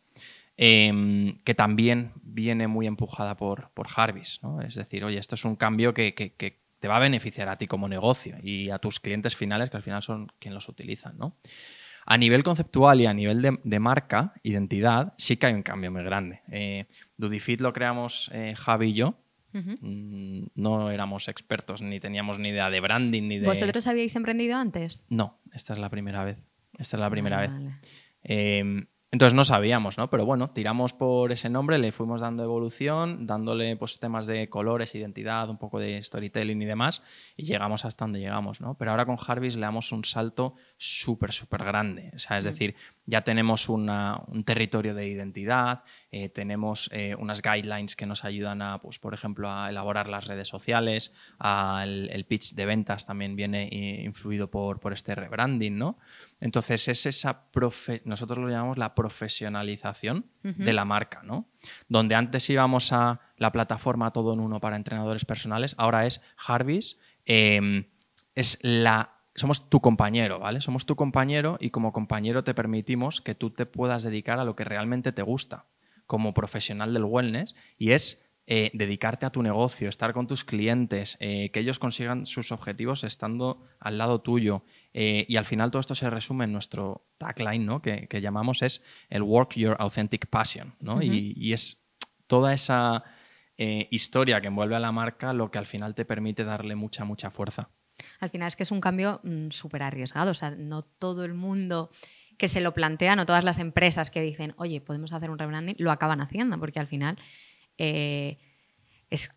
em, 0.62 1.40
que 1.46 1.56
también 1.56 2.12
viene 2.22 2.68
muy 2.68 2.86
empujada 2.86 3.38
por, 3.38 3.70
por 3.74 3.88
Harvis, 3.96 4.40
¿no? 4.44 4.60
Es 4.62 4.76
decir, 4.76 5.06
oye, 5.06 5.18
esto 5.18 5.36
es 5.36 5.46
un 5.46 5.56
cambio 5.56 5.94
que, 5.94 6.14
que 6.14 6.60
te 6.80 6.88
va 6.90 6.98
a 6.98 7.00
beneficiar 7.00 7.48
a 7.48 7.58
ti 7.58 7.66
como 7.66 7.88
negocio 7.88 8.36
y 8.44 8.70
a 8.70 8.80
tus 8.80 9.00
clientes 9.00 9.38
finales 9.38 9.70
que 9.70 9.78
al 9.78 9.84
final 9.84 10.02
son 10.02 10.32
quienes 10.38 10.56
los 10.56 10.68
utilizan, 10.68 11.18
¿no? 11.18 11.38
A 12.06 12.18
nivel 12.18 12.44
conceptual 12.44 13.00
y 13.00 13.06
a 13.06 13.14
nivel 13.14 13.60
de, 13.64 13.80
marca, 13.80 14.34
identidad, 14.44 15.14
sí 15.18 15.38
que 15.38 15.46
hay 15.46 15.54
un 15.54 15.64
cambio 15.64 15.92
muy 15.92 16.04
grande. 16.04 16.42
Eh, 16.52 16.88
Dudifit 17.16 17.62
lo 17.62 17.72
creamos 17.72 18.30
eh, 18.34 18.54
Javi 18.58 18.90
y 18.90 18.94
yo. 18.94 19.16
Mm, 19.52 20.48
no 20.56 20.92
éramos 20.92 21.28
expertos 21.28 21.82
ni 21.82 22.00
teníamos 22.00 22.38
ni 22.38 22.50
idea 22.50 22.70
de 22.70 22.82
branding 22.82 23.24
ni 23.28 23.40
de. 23.40 23.46
¿Vosotros 23.46 23.88
habíais 23.88 24.16
emprendido 24.16 24.58
antes? 24.58 25.08
No, 25.10 25.40
esta 25.54 25.74
es 25.74 25.80
la 25.80 25.90
primera 25.90 26.24
vez. 26.24 26.48
Esta 26.78 26.98
es 26.98 27.02
la 27.02 27.10
primera 27.10 27.42
vez. 27.42 27.52
Eh, 28.24 28.86
entonces 29.12 29.34
no 29.34 29.44
sabíamos, 29.44 29.98
¿no? 29.98 30.10
Pero 30.10 30.25
bueno, 30.25 30.51
tiramos 30.51 30.94
por 30.94 31.32
ese 31.32 31.50
nombre, 31.50 31.80
le 31.80 31.92
fuimos 31.92 32.22
dando 32.22 32.44
evolución, 32.44 33.25
dándole 33.25 33.75
pues, 33.75 34.00
temas 34.00 34.28
de 34.28 34.50
colores, 34.50 34.94
identidad, 34.94 35.50
un 35.50 35.58
poco 35.58 35.80
de 35.80 36.01
storytelling 36.04 36.62
y 36.62 36.66
demás, 36.66 37.01
y 37.36 37.46
llegamos 37.46 37.86
hasta 37.86 38.06
donde 38.06 38.20
llegamos, 38.20 38.62
¿no? 38.62 38.75
Pero 38.75 38.92
ahora 38.92 39.08
con 39.08 39.18
Harvis 39.20 39.56
le 39.56 39.62
damos 39.62 39.92
un 39.92 40.06
salto 40.06 40.54
súper, 40.79 41.33
súper 41.33 41.65
grande. 41.65 42.09
O 42.15 42.19
sea, 42.19 42.38
es 42.38 42.45
decir, 42.45 42.74
ya 43.05 43.21
tenemos 43.21 43.67
un 43.67 44.43
territorio 44.45 44.95
de 44.95 45.09
identidad, 45.09 45.83
eh, 46.09 46.29
tenemos 46.29 46.89
eh, 46.93 47.15
unas 47.19 47.41
guidelines 47.41 47.98
que 47.98 48.05
nos 48.05 48.24
ayudan 48.24 48.62
a, 48.62 48.79
pues, 48.79 48.98
por 48.98 49.13
ejemplo, 49.13 49.51
a 49.51 49.69
elaborar 49.69 50.07
las 50.07 50.25
redes 50.25 50.48
sociales, 50.48 51.12
el 51.43 52.25
pitch 52.29 52.53
de 52.53 52.65
ventas 52.65 53.05
también 53.05 53.36
viene 53.36 53.67
eh, 53.67 54.03
influido 54.05 54.50
por, 54.50 54.79
por 54.79 54.93
este 54.93 55.15
rebranding, 55.15 55.77
¿no? 55.77 56.00
Entonces 56.39 56.88
es 56.88 57.05
esa, 57.05 57.51
profe 57.51 58.01
nosotros 58.05 58.38
lo 58.38 58.50
llamamos 58.50 58.77
la 58.77 58.95
profesionalización 58.95 60.27
de 60.41 60.71
la 60.71 60.86
marca, 60.86 61.21
¿no? 61.24 61.50
Donde 61.89 62.15
antes 62.15 62.50
íbamos 62.50 62.93
a 62.93 63.19
la 63.36 63.51
plataforma 63.51 64.12
todo 64.12 64.33
en 64.33 64.39
uno 64.39 64.62
para 64.62 64.77
entrenadores 64.77 65.25
personales, 65.25 65.75
ahora 65.77 66.05
es 66.05 66.21
Harvis, 66.38 66.98
em, 67.25 67.86
es 68.33 68.57
la... 68.62 69.19
Somos 69.36 69.69
tu 69.69 69.79
compañero, 69.79 70.39
¿vale? 70.39 70.59
Somos 70.59 70.86
tu 70.86 70.95
compañero 70.95 71.57
y 71.59 71.69
como 71.69 71.93
compañero 71.93 72.43
te 72.43 72.53
permitimos 72.53 73.21
que 73.21 73.36
tú 73.36 73.51
te 73.51 73.65
puedas 73.65 74.03
dedicar 74.03 74.39
a 74.39 74.43
lo 74.43 74.55
que 74.55 74.63
realmente 74.63 75.12
te 75.12 75.21
gusta 75.21 75.65
como 76.07 76.33
profesional 76.33 76.93
del 76.93 77.03
wellness 77.05 77.55
y 77.77 77.91
es 77.91 78.21
eh, 78.51 78.71
dedicarte 78.74 79.27
a 79.27 79.29
tu 79.29 79.43
negocio, 79.43 79.88
estar 79.89 80.12
con 80.12 80.25
tus 80.25 80.43
clientes, 80.43 81.17
eh, 81.19 81.51
que 81.51 81.59
ellos 81.59 81.77
consigan 81.77 82.25
sus 82.25 82.51
objetivos 82.51 83.03
estando 83.03 83.63
al 83.79 84.00
lado 84.00 84.21
tuyo. 84.21 84.63
Eh, 84.91 85.27
y 85.29 85.36
al 85.36 85.45
final 85.45 85.69
todo 85.69 85.81
esto 85.81 85.93
se 85.93 86.09
resume 86.09 86.45
en 86.45 86.53
nuestro 86.53 87.05
tagline, 87.19 87.63
¿no? 87.63 87.83
que, 87.83 88.07
llamamos 88.19 88.63
es 88.63 88.81
el 89.12 89.21
Work 89.21 89.53
Your 89.53 89.75
Authentic 89.77 90.25
Passion. 90.31 90.74
¿no? 90.79 91.00
y, 91.03 91.53
es 91.53 91.86
toda 92.25 92.55
esa 92.55 93.03
historia 93.55 94.41
que 94.41 94.48
envuelve 94.48 94.77
a 94.77 94.79
la 94.79 94.91
marca 94.91 95.31
lo 95.33 95.51
que 95.51 95.59
al 95.59 95.67
final 95.67 95.93
te 95.93 96.05
permite 96.05 96.43
darle 96.43 96.75
mucha, 96.75 97.05
mucha 97.05 97.29
fuerza. 97.29 97.69
Al 98.20 98.30
final 98.30 98.48
es 98.48 98.56
que 98.56 98.64
es 98.64 98.72
un 98.72 98.82
cambio 98.82 99.22
mm, 99.24 99.50
súper 99.50 99.84
arriesgado. 99.84 100.32
O 100.32 100.34
sea, 100.36 100.52
no 100.52 100.82
todo 100.84 101.24
el 101.26 101.34
mundo 101.34 101.90
que 102.38 102.48
se 102.48 102.62
lo 102.62 102.74
plantea, 102.74 103.16
no 103.16 103.26
todas 103.26 103.44
las 103.44 103.60
empresas 103.60 104.12
que 104.12 104.22
dicen, 104.22 104.54
oye, 104.58 104.82
podemos 104.82 105.12
hacer 105.14 105.30
un 105.30 105.38
rebranding, 105.38 105.76
lo 105.78 105.92
acaban 105.92 106.22
haciendo, 106.22 106.58
porque 106.58 106.80
al 106.80 106.88
final 106.88 107.18
eh, 107.78 108.38
es, 109.10 109.30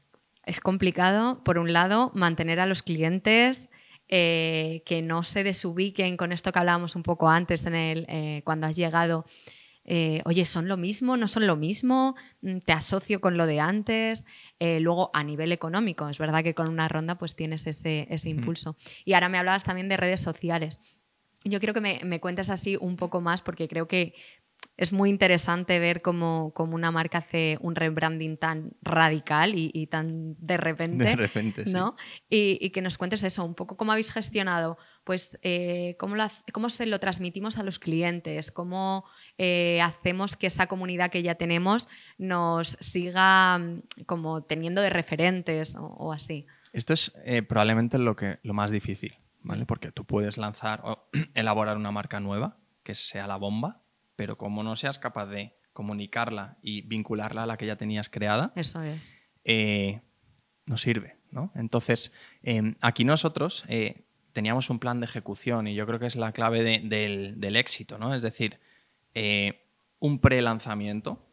es 0.45 0.61
complicado, 0.61 1.43
por 1.45 1.59
un 1.59 1.73
lado, 1.73 2.13
mantener 2.15 2.61
a 2.61 2.67
los 2.67 2.83
clientes. 2.83 3.71
eh, 4.15 4.83
que 4.85 5.01
no 5.01 5.23
se 5.23 5.43
desubiquen 5.43 6.19
con 6.19 6.33
esto 6.33 6.53
que 6.53 6.59
hablábamos 6.59 6.97
un 6.97 7.03
poco 7.03 7.31
antes 7.31 7.65
en 7.65 7.75
el, 7.75 8.05
eh, 8.09 8.43
cuando 8.45 8.67
has 8.67 8.77
llegado. 8.77 9.25
Eh, 9.85 10.23
oye, 10.25 10.45
¿son 10.45 10.69
lo 10.69 10.77
mismo? 10.77 11.17
¿No 11.17 11.29
son 11.29 11.47
lo 11.47 11.57
mismo? 11.57 12.15
Mm, 12.41 12.59
¿Te 12.59 12.73
asocio 12.73 13.21
con 13.21 13.37
lo 13.37 13.47
de 13.47 13.61
antes? 13.61 14.25
Eh, 14.59 14.81
luego, 14.81 15.11
a 15.15 15.25
nivel 15.25 15.53
económico, 15.53 16.09
es 16.09 16.19
verdad 16.19 16.45
que 16.45 16.55
con 16.55 16.69
una 16.69 16.89
ronda 16.89 17.19
pues 17.19 17.35
tienes 17.35 17.67
ese, 17.67 18.07
ese 18.11 18.29
impulso. 18.29 18.77
Y 19.05 19.15
ahora 19.15 19.29
me 19.29 19.39
hablabas 19.39 19.65
también 19.65 19.89
de 19.89 19.97
redes 19.97 20.21
sociales. 20.21 20.79
Yo 21.45 21.59
quiero 21.59 21.75
que 21.75 21.81
me, 21.81 22.01
me 22.05 22.21
cuentes 22.21 22.51
así 22.51 22.77
un 22.81 22.97
poco 22.97 23.21
más 23.21 23.43
porque 23.43 23.67
creo 23.67 23.89
que 23.89 24.15
es 24.77 24.93
muy 24.93 25.11
interesante 25.11 25.79
ver 25.79 26.03
cómo, 26.03 26.53
cómo 26.55 26.75
una 26.75 26.91
marca 26.91 27.19
hace 27.19 27.59
un 27.61 27.75
rebranding 27.75 28.37
tan 28.37 28.73
radical 28.83 29.55
y, 29.55 29.71
y 29.75 29.87
tan 29.87 30.35
de 30.39 30.57
repente. 30.57 31.05
De 31.05 31.17
repente, 31.17 31.65
sí. 31.67 31.73
¿no? 31.73 31.95
Y, 32.29 32.59
y 32.61 32.71
que 32.71 32.83
nos 32.83 32.99
cuentes 32.99 33.23
eso, 33.23 33.45
un 33.45 33.55
poco 33.55 33.77
cómo 33.77 33.93
habéis 33.93 34.13
gestionado, 34.13 34.79
pues 35.05 35.39
eh, 35.43 35.97
cómo, 35.99 36.17
lo 36.17 36.27
cómo 36.53 36.69
se 36.69 36.87
lo 36.87 36.99
transmitimos 37.01 37.59
a 37.59 37.63
los 37.63 37.79
clientes, 37.79 38.51
cómo 38.51 39.05
eh, 39.39 39.81
hacemos 39.83 40.37
que 40.37 40.47
esa 40.47 40.67
comunidad 40.67 41.11
que 41.11 41.23
ya 41.23 41.35
tenemos 41.35 41.89
nos 42.19 42.77
siga 42.81 43.59
mm, 43.59 43.83
como 44.07 44.43
teniendo 44.43 44.81
de 44.81 44.91
referentes 44.91 45.77
o, 45.77 45.85
o 45.85 46.13
así. 46.13 46.47
Esto 46.73 46.95
es 46.95 47.13
eh, 47.25 47.43
probablemente 47.43 47.99
lo, 47.99 48.17
que, 48.17 48.39
lo 48.43 48.55
más 48.55 48.71
difícil, 48.71 49.19
¿vale? 49.41 49.67
Porque 49.67 49.93
tú 49.93 50.05
puedes 50.07 50.39
lanzar 50.39 50.81
o 50.85 51.09
elaborar 51.35 51.77
una 51.77 51.93
marca 51.93 52.21
nueva 52.21 52.59
que 52.83 52.95
sea 52.95 53.27
la 53.27 53.37
bomba, 53.37 53.82
pero 54.23 54.39
como 54.39 54.63
no 54.63 54.77
seas 54.77 55.01
capaz 55.01 55.27
de 55.27 55.53
comunicarla 55.73 56.57
y 56.63 56.83
vincularla 56.83 57.43
a 57.43 57.47
la 57.47 57.57
que 57.57 57.67
ya 57.67 57.75
tenías 57.75 58.09
creada, 58.09 58.53
Eso 58.55 58.81
es. 58.83 59.17
eh, 59.45 60.01
no 60.67 60.77
sirve. 60.77 61.17
¿no? 61.33 61.51
Entonces, 61.57 62.13
eh, 62.45 62.77
aquí 62.81 63.05
nosotros 63.05 63.65
eh, 63.67 64.05
teníamos 64.33 64.71
un 64.71 64.79
plan 64.79 65.01
de 65.01 65.07
ejecución 65.07 65.67
y 65.67 65.75
yo 65.75 65.85
creo 65.89 65.99
que 65.99 66.07
es 66.07 66.15
la 66.15 66.31
clave 66.31 66.63
de- 66.63 66.83
del, 66.89 67.41
del 67.41 67.57
éxito. 67.57 67.99
¿no? 67.99 68.15
Es 68.15 68.23
decir, 68.23 68.61
un 69.99 70.21
pre-lanzamiento 70.21 71.27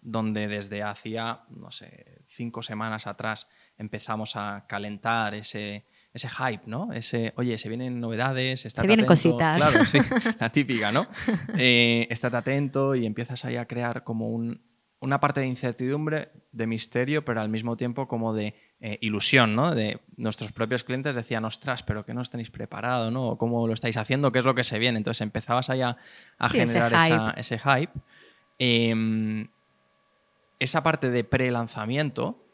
donde 0.00 0.48
desde 0.48 0.82
hacía, 0.82 1.42
no 1.50 1.70
sé, 1.70 2.22
cinco 2.28 2.64
semanas 2.64 3.06
atrás 3.06 3.48
empezamos 3.78 4.34
a 4.34 4.64
calentar 4.68 5.34
ese, 5.34 5.84
ese 6.14 6.28
hype, 6.28 6.62
¿no? 6.66 6.92
Ese, 6.92 7.32
oye, 7.36 7.56
se 7.58 7.68
vienen 7.68 7.98
novedades, 8.00 8.66
estate 8.66 8.82
Se 8.82 8.86
vienen 8.86 9.06
atento". 9.06 9.30
cositas. 9.36 9.56
Claro, 9.56 9.84
sí, 9.86 9.98
la 10.40 10.50
típica, 10.50 10.92
¿no? 10.92 11.06
Eh, 11.56 12.06
estate 12.10 12.36
atento 12.36 12.94
y 12.94 13.06
empiezas 13.06 13.44
ahí 13.44 13.56
a 13.56 13.66
crear 13.66 14.04
como 14.04 14.28
un, 14.28 14.60
una 15.00 15.18
parte 15.20 15.40
de 15.40 15.46
incertidumbre, 15.46 16.30
de 16.52 16.66
misterio, 16.66 17.24
pero 17.24 17.40
al 17.40 17.48
mismo 17.48 17.76
tiempo 17.76 18.06
como 18.06 18.34
de 18.34 18.54
eh, 18.80 18.98
ilusión, 19.00 19.56
¿no? 19.56 19.74
De 19.74 20.00
nuestros 20.16 20.52
propios 20.52 20.84
clientes 20.84 21.16
decían, 21.16 21.44
ostras, 21.46 21.82
pero 21.82 22.04
que 22.04 22.12
no 22.14 22.20
os 22.20 22.28
tenéis 22.30 22.50
preparado, 22.50 23.10
¿no? 23.10 23.28
O 23.28 23.38
¿Cómo 23.38 23.66
lo 23.66 23.72
estáis 23.72 23.96
haciendo? 23.96 24.30
¿Qué 24.32 24.40
es 24.40 24.44
lo 24.44 24.54
que 24.54 24.64
se 24.64 24.78
viene? 24.78 24.98
Entonces 24.98 25.22
empezabas 25.22 25.70
ahí 25.70 25.80
a, 25.82 25.96
a 26.38 26.48
Sí, 26.50 26.58
ese 26.58 26.66
generar 26.66 26.92
esa- 26.92 27.30
hype. 27.30 27.40
ese 27.40 27.58
hype. 27.58 27.92
Em, 28.58 29.48
esa 30.58 30.82
parte 30.82 31.10
de 31.10 31.24
pre-lanzamiento 31.24 32.44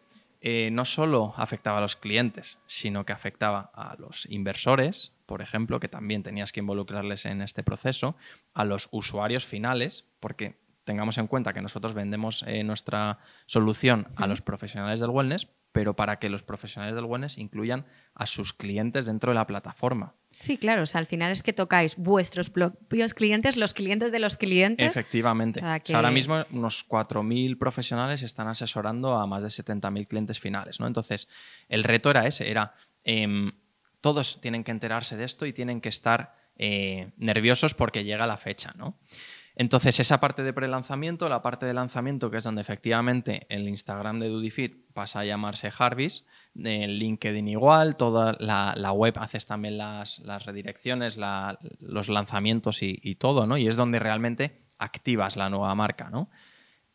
eh, 0.40 0.70
no 0.70 0.84
solo 0.84 1.34
afectaba 1.36 1.78
a 1.78 1.80
los 1.80 1.96
clientes, 1.96 2.58
sino 2.66 3.04
que 3.04 3.12
afectaba 3.12 3.70
a 3.74 3.96
los 3.98 4.26
inversores, 4.30 5.14
por 5.26 5.42
ejemplo, 5.42 5.80
que 5.80 5.88
también 5.88 6.22
tenías 6.22 6.52
que 6.52 6.60
involucrarles 6.60 7.26
en 7.26 7.42
este 7.42 7.62
proceso, 7.62 8.16
a 8.54 8.64
los 8.64 8.88
usuarios 8.92 9.44
finales, 9.44 10.06
porque 10.20 10.60
tengamos 10.84 11.18
en 11.18 11.26
cuenta 11.26 11.52
que 11.52 11.60
nosotros 11.60 11.92
vendemos 11.92 12.44
eh, 12.46 12.64
nuestra 12.64 13.18
solución 13.46 14.08
a 14.16 14.26
los 14.26 14.40
profesionales 14.40 15.00
del 15.00 15.10
wellness, 15.10 15.48
pero 15.72 15.96
para 15.96 16.18
que 16.18 16.30
los 16.30 16.42
profesionales 16.42 16.94
del 16.94 17.04
wellness 17.04 17.36
incluyan 17.36 17.84
a 18.14 18.26
sus 18.26 18.54
clientes 18.54 19.06
dentro 19.06 19.32
de 19.32 19.34
la 19.34 19.46
plataforma. 19.46 20.14
Sí, 20.38 20.56
claro, 20.56 20.82
o 20.82 20.86
sea, 20.86 21.00
al 21.00 21.06
final 21.06 21.32
es 21.32 21.42
que 21.42 21.52
tocáis 21.52 21.96
vuestros 21.96 22.48
propios 22.48 23.12
clientes, 23.12 23.56
los 23.56 23.74
clientes 23.74 24.12
de 24.12 24.20
los 24.20 24.36
clientes. 24.36 24.86
Efectivamente. 24.86 25.60
O 25.60 25.80
sea, 25.84 25.96
ahora 25.96 26.10
mismo 26.10 26.44
unos 26.52 26.86
4.000 26.86 27.58
profesionales 27.58 28.22
están 28.22 28.46
asesorando 28.46 29.16
a 29.16 29.26
más 29.26 29.42
de 29.42 29.48
70.000 29.48 30.06
clientes 30.06 30.38
finales. 30.38 30.78
¿no? 30.78 30.86
Entonces, 30.86 31.28
el 31.68 31.82
reto 31.82 32.10
era 32.10 32.26
ese, 32.26 32.50
era 32.50 32.74
em, 33.02 33.50
todos 34.00 34.40
tienen 34.40 34.62
que 34.62 34.70
enterarse 34.70 35.16
de 35.16 35.24
esto 35.24 35.44
y 35.44 35.52
tienen 35.52 35.80
que 35.80 35.88
estar 35.88 36.36
eh, 36.56 37.10
nerviosos 37.16 37.74
porque 37.74 38.04
llega 38.04 38.26
la 38.26 38.36
fecha. 38.36 38.72
¿no? 38.76 38.96
Entonces, 39.60 39.98
esa 39.98 40.20
parte 40.20 40.44
de 40.44 40.52
pre-lanzamiento, 40.52 41.28
la 41.28 41.42
parte 41.42 41.66
de 41.66 41.74
lanzamiento, 41.74 42.30
que 42.30 42.36
es 42.36 42.44
donde 42.44 42.60
efectivamente 42.60 43.44
el 43.48 43.68
Instagram 43.68 44.20
de 44.20 44.28
DudiFit 44.28 44.92
pasa 44.94 45.18
a 45.18 45.24
llamarse 45.24 45.72
Harvis, 45.76 46.26
el 46.54 47.00
LinkedIn 47.00 47.48
igual, 47.48 47.96
toda 47.96 48.36
la, 48.38 48.92
web 48.92 49.18
haces 49.18 49.46
también 49.46 49.76
las, 49.76 50.20
las 50.20 50.46
redirecciones, 50.46 51.18
los 51.80 52.08
lanzamientos 52.08 52.84
y, 52.84 53.00
y 53.02 53.16
todo, 53.16 53.48
¿no? 53.48 53.56
Y 53.56 53.66
es 53.66 53.76
donde 53.76 53.98
realmente 53.98 54.62
activas 54.78 55.36
la 55.36 55.50
nueva 55.50 55.74
marca, 55.74 56.08
¿no? 56.08 56.30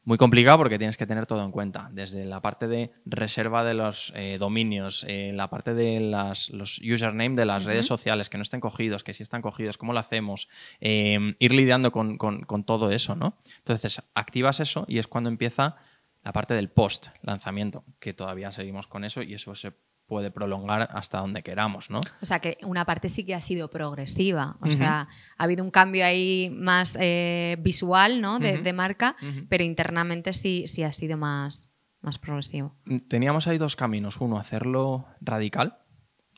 Muy 0.05 0.17
complicado 0.17 0.57
porque 0.57 0.77
tienes 0.77 0.97
que 0.97 1.05
tener 1.07 1.25
todo 1.25 1.45
en 1.45 1.51
cuenta, 1.51 1.89
desde 1.93 2.25
la 2.25 2.41
parte 2.41 2.67
de 2.67 2.91
reserva 3.05 3.63
de 3.63 3.73
los 3.73 4.11
eh, 4.15 4.37
dominios, 4.37 5.05
eh, 5.07 5.31
la 5.33 5.49
parte 5.49 5.73
de 5.73 6.01
las, 6.01 6.49
los 6.49 6.79
username 6.79 7.35
de 7.35 7.45
las 7.45 7.63
redes 7.63 7.85
sociales, 7.87 8.29
que 8.29 8.37
no 8.37 8.41
estén 8.43 8.59
cogidos, 8.59 9.03
que 9.05 9.13
sí 9.13 9.23
están 9.23 9.41
cogidos, 9.41 9.77
cómo 9.77 9.93
lo 9.93 9.99
hacemos, 9.99 10.49
eh, 10.81 11.33
ir 11.39 11.53
lidiando 11.53 11.91
con, 11.93 12.17
con- 12.17 12.41
con 12.41 12.65
todo 12.65 12.91
eso, 12.91 13.15
¿no? 13.15 13.37
Entonces, 13.59 14.01
activas 14.13 14.59
eso 14.59 14.83
y 14.89 14.97
es 14.99 15.07
cuando 15.07 15.29
empieza 15.29 15.77
la 16.21 16.33
parte 16.33 16.53
del 16.53 16.69
post 16.69 17.07
lanzamiento, 17.21 17.85
que 17.99 18.13
todavía 18.13 18.51
seguimos 18.51 18.87
con 18.87 19.05
eso 19.05 19.21
y 19.21 19.33
eso 19.35 19.55
se 19.55 19.71
puede 20.13 20.29
prolongar 20.29 20.89
hasta 20.91 21.17
donde 21.19 21.41
queramos, 21.41 21.89
¿no? 21.89 21.99
O 22.21 22.25
sea, 22.27 22.37
que 22.37 22.59
una 22.61 22.85
parte 22.85 23.09
sí 23.09 23.25
que 23.25 23.33
ha 23.33 23.41
sido 23.41 23.67
progresiva. 23.71 24.57
O 24.61 24.69
sea, 24.71 25.07
ha 25.37 25.43
habido 25.43 25.63
un 25.63 25.71
cambio 25.71 26.05
ahí 26.05 26.51
más 26.53 26.95
eh, 26.99 27.57
visual, 27.59 28.21
¿no? 28.21 28.37
De, 28.37 28.73
marca, 28.73 29.15
pero 29.49 29.63
internamente 29.63 30.33
sí, 30.33 30.65
sí 30.67 30.83
ha 30.83 30.91
sido 30.91 31.17
más, 31.17 31.69
más 32.01 32.19
progresivo. 32.19 32.75
Teníamos 33.07 33.47
ahí 33.47 33.57
dos 33.57 33.75
caminos. 33.75 34.21
Uno, 34.21 34.37
hacerlo 34.37 35.07
radical, 35.19 35.79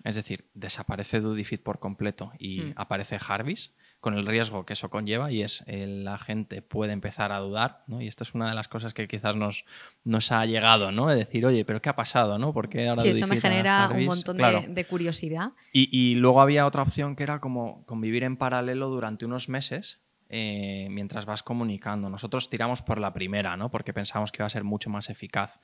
es 0.05 0.15
decir, 0.15 0.49
desaparece 0.53 1.19
DudiFit 1.19 1.61
por 1.61 1.79
completo 1.79 2.31
y 2.39 2.61
Mm. 2.61 2.73
aparece 2.77 3.19
Harvis, 3.27 3.73
con 4.05 4.13
el 4.15 4.27
riesgo 4.27 4.67
que 4.67 4.73
eso 4.73 4.91
conlleva 4.91 5.31
y 5.31 5.41
es 5.41 5.63
eh, 5.65 5.87
la 5.87 6.19
gente 6.19 6.61
puede 6.61 6.93
empezar 6.93 7.31
a 7.31 7.39
dudar, 7.39 7.81
¿no? 7.87 8.03
Y 8.03 8.07
esta 8.07 8.23
es 8.23 8.35
una 8.35 8.47
de 8.49 8.53
las 8.53 8.67
cosas 8.67 8.93
que 8.93 9.07
quizás 9.07 9.35
nos, 9.35 9.65
nos 10.03 10.31
ha 10.31 10.45
llegado, 10.45 10.91
¿no? 10.91 11.07
De 11.07 11.15
decir, 11.15 11.43
oye, 11.43 11.65
pero 11.65 11.81
¿qué 11.81 11.89
ha 11.89 11.95
pasado, 11.95 12.37
no? 12.37 12.53
¿Por 12.53 12.69
qué 12.69 12.87
ahora 12.87 13.01
Sí, 13.01 13.07
eso 13.07 13.25
me 13.25 13.41
genera 13.41 13.89
un 13.91 14.05
montón 14.05 14.37
de- 14.37 14.85
curiosidad. 14.85 15.53
Y, 15.73 15.89
y 15.91 16.13
luego 16.13 16.39
había 16.39 16.67
otra 16.67 16.83
opción 16.83 17.15
que 17.15 17.23
era 17.23 17.39
como 17.39 17.83
convivir 17.87 18.23
en 18.23 18.37
paralelo 18.37 18.89
durante 18.89 19.25
unos 19.25 19.49
meses 19.49 20.01
eh, 20.29 20.87
mientras 20.91 21.25
vas 21.25 21.41
comunicando. 21.41 22.07
Nosotros 22.07 22.47
tiramos 22.47 22.83
por 22.83 22.99
la 22.99 23.11
primera, 23.11 23.57
¿no? 23.57 23.71
Porque 23.71 23.91
pensamos 23.91 24.31
que 24.31 24.43
iba 24.43 24.45
a 24.45 24.51
ser 24.51 24.63
mucho 24.63 24.91
más 24.91 25.09
eficaz. 25.09 25.61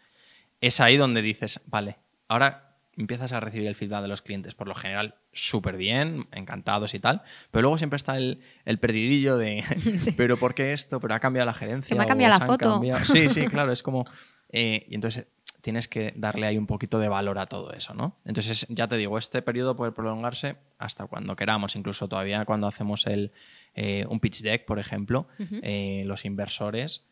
Es 0.61 0.79
ahí 0.79 0.97
donde 0.97 1.21
dices, 1.21 1.61
vale, 1.67 1.99
ahora 2.27 2.70
empiezas 2.97 3.33
a 3.33 3.39
recibir 3.39 3.67
el 3.67 3.75
feedback 3.75 4.01
de 4.01 4.07
los 4.07 4.21
clientes. 4.21 4.53
Por 4.55 4.67
lo 4.67 4.75
general, 4.75 5.15
súper 5.31 5.77
bien, 5.77 6.27
encantados 6.31 6.93
y 6.93 6.99
tal. 6.99 7.21
Pero 7.51 7.63
luego 7.63 7.77
siempre 7.77 7.97
está 7.97 8.17
el, 8.17 8.41
el 8.65 8.79
perdidillo 8.79 9.37
de, 9.37 9.63
Sí. 9.97 10.11
pero 10.17 10.37
¿por 10.37 10.53
qué 10.53 10.73
esto? 10.73 10.99
¿Pero 10.99 11.13
ha 11.15 11.19
cambiado 11.19 11.45
la 11.45 11.53
gerencia? 11.53 11.93
Que 11.93 11.97
me 11.97 12.03
ha 12.03 12.07
cambiado 12.07 12.37
la 12.39 12.45
foto. 12.45 12.69
cambiado? 12.71 13.03
Sí, 13.05 13.29
sí, 13.29 13.45
claro, 13.47 13.71
es 13.71 13.81
como... 13.83 14.05
eh, 14.49 14.85
y 14.89 14.95
entonces 14.95 15.25
tienes 15.61 15.87
que 15.87 16.11
darle 16.15 16.47
ahí 16.47 16.57
un 16.57 16.65
poquito 16.65 16.97
de 16.97 17.07
valor 17.07 17.37
a 17.37 17.45
todo 17.45 17.71
eso, 17.73 17.93
¿no? 17.93 18.17
Entonces, 18.25 18.65
ya 18.67 18.87
te 18.87 18.97
digo, 18.97 19.19
este 19.19 19.43
periodo 19.43 19.75
puede 19.75 19.91
prolongarse 19.91 20.55
hasta 20.79 21.05
cuando 21.05 21.35
queramos, 21.35 21.75
incluso 21.75 22.07
todavía 22.07 22.45
cuando 22.45 22.65
hacemos 22.65 23.05
el, 23.05 23.31
eh, 23.75 24.05
un 24.09 24.19
pitch 24.19 24.41
deck, 24.41 24.65
por 24.65 24.79
ejemplo, 24.79 25.27
eh, 25.61 26.01
los 26.07 26.25
inversores 26.25 27.05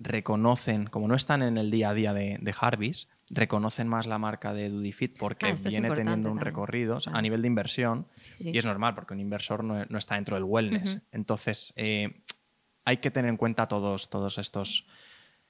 reconocen, 0.00 0.86
como 0.86 1.08
no 1.08 1.14
están 1.14 1.42
en 1.42 1.58
el 1.58 1.70
día 1.70 1.90
a 1.90 1.94
día 1.94 2.12
de, 2.12 2.38
de 2.40 2.54
Harvis, 2.58 3.08
reconocen 3.30 3.88
más 3.88 4.06
la 4.06 4.18
marca 4.18 4.54
de 4.54 4.70
DudiFit 4.70 5.18
porque 5.18 5.46
Ah, 5.46 5.54
viene 5.68 5.88
teniendo 5.90 6.30
un 6.30 6.36
también. 6.38 6.44
recorrido 6.44 6.96
o 6.96 7.00
sea, 7.00 7.12
a 7.14 7.20
nivel 7.22 7.42
de 7.42 7.48
inversión 7.48 8.06
Sí, 8.20 8.44
sí. 8.44 8.50
y 8.54 8.58
es 8.58 8.64
normal 8.64 8.94
porque 8.94 9.12
un 9.14 9.20
inversor 9.20 9.62
no, 9.64 9.84
no 9.86 9.98
está 9.98 10.14
dentro 10.14 10.36
del 10.36 10.44
wellness. 10.44 10.98
Entonces, 11.12 11.72
eh, 11.76 12.22
hay 12.84 12.96
que 12.98 13.10
tener 13.10 13.28
en 13.28 13.36
cuenta 13.36 13.66
todos, 13.68 14.08
todos 14.08 14.38
estos, 14.38 14.86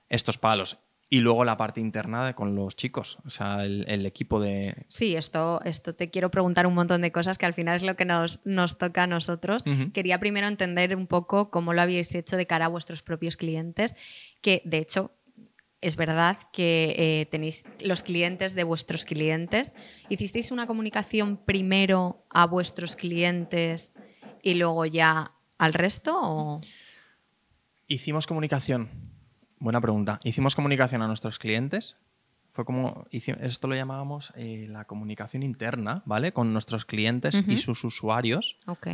estos 0.08 0.38
palos. 0.38 0.78
Y 1.10 1.20
luego 1.20 1.42
la 1.46 1.56
parte 1.56 1.80
interna 1.80 2.26
de- 2.26 2.34
con 2.34 2.54
los 2.54 2.76
chicos, 2.76 3.16
o 3.24 3.30
sea, 3.30 3.64
el, 3.64 3.86
el 3.88 4.04
equipo 4.04 4.40
de... 4.42 4.84
Sí, 4.88 5.16
esto, 5.16 5.58
esto 5.64 5.94
te 5.94 6.10
quiero 6.10 6.30
preguntar 6.30 6.66
un 6.66 6.74
montón 6.74 7.00
de 7.00 7.10
cosas 7.12 7.38
que 7.38 7.46
al 7.46 7.54
final 7.54 7.76
es 7.76 7.82
lo 7.82 7.96
que 7.96 8.04
nos, 8.04 8.40
nos 8.44 8.76
toca 8.76 9.04
a 9.04 9.06
nosotros. 9.06 9.64
Quería 9.94 10.20
primero 10.20 10.48
entender 10.48 10.94
un 10.94 11.06
poco 11.06 11.50
cómo 11.50 11.72
lo 11.72 11.80
habíais 11.80 12.14
hecho 12.14 12.36
de 12.36 12.46
cara 12.46 12.66
a 12.66 12.68
vuestros 12.68 13.02
propios 13.02 13.38
clientes, 13.38 13.96
que 14.40 14.62
de 14.64 14.78
hecho 14.78 15.12
es 15.80 15.96
verdad 15.96 16.38
que 16.52 16.94
eh, 16.98 17.26
tenéis 17.26 17.64
los 17.80 18.02
clientes 18.02 18.54
de 18.54 18.64
vuestros 18.64 19.04
clientes. 19.04 19.72
¿Hicisteis 20.08 20.50
una 20.50 20.66
comunicación 20.66 21.36
primero 21.36 22.24
a 22.30 22.46
vuestros 22.46 22.96
clientes 22.96 23.96
y 24.42 24.54
luego 24.54 24.86
ya 24.86 25.32
al 25.56 25.74
resto? 25.74 26.18
O... 26.20 26.60
Hicimos 27.86 28.26
comunicación, 28.26 28.90
buena 29.58 29.80
pregunta, 29.80 30.20
hicimos 30.24 30.56
comunicación 30.56 31.02
a 31.02 31.06
nuestros 31.06 31.38
clientes 31.38 31.96
Fue 32.52 32.64
como, 32.64 33.06
esto 33.12 33.68
lo 33.68 33.76
llamábamos 33.76 34.32
eh, 34.34 34.66
la 34.68 34.84
comunicación 34.84 35.44
interna, 35.44 36.02
¿vale? 36.06 36.32
Con 36.32 36.52
nuestros 36.52 36.84
clientes 36.84 37.44
y 37.46 37.56
sus 37.56 37.84
usuarios. 37.84 38.58
Ok. 38.66 38.88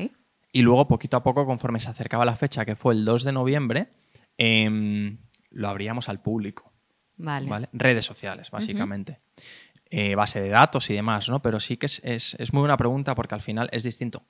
Y 0.53 0.63
luego, 0.63 0.87
poquito 0.87 1.17
a 1.17 1.23
poco, 1.23 1.47
conforme 1.47 1.81
se 1.81 1.89
acercaba 1.89 2.27
la 2.27 2.37
fecha, 2.37 2.65
que 2.65 2.77
fue 2.77 2.95
el 2.95 3.05
2 3.05 3.25
de 3.25 3.33
noviembre, 3.33 3.89
em, 4.37 5.19
lo 5.55 5.69
abríamos 5.69 6.09
al 6.09 6.21
público. 6.21 6.73
Vale. 7.17 7.69
Redes 7.73 8.05
sociales, 8.05 8.51
básicamente. 8.51 9.21
Eh, 9.91 10.15
base 10.15 10.41
de 10.41 10.49
datos 10.49 10.91
y 10.91 10.95
demás, 10.95 11.29
¿no? 11.29 11.41
Pero 11.41 11.61
sí 11.61 11.77
que 11.77 11.87
es, 11.87 12.01
es, 12.03 12.53
muy 12.53 12.61
buena 12.61 12.77
pregunta 12.77 13.15
porque 13.15 13.35
al 13.35 13.43
final 13.43 13.69
es 13.73 13.85
distinto. 13.85 14.25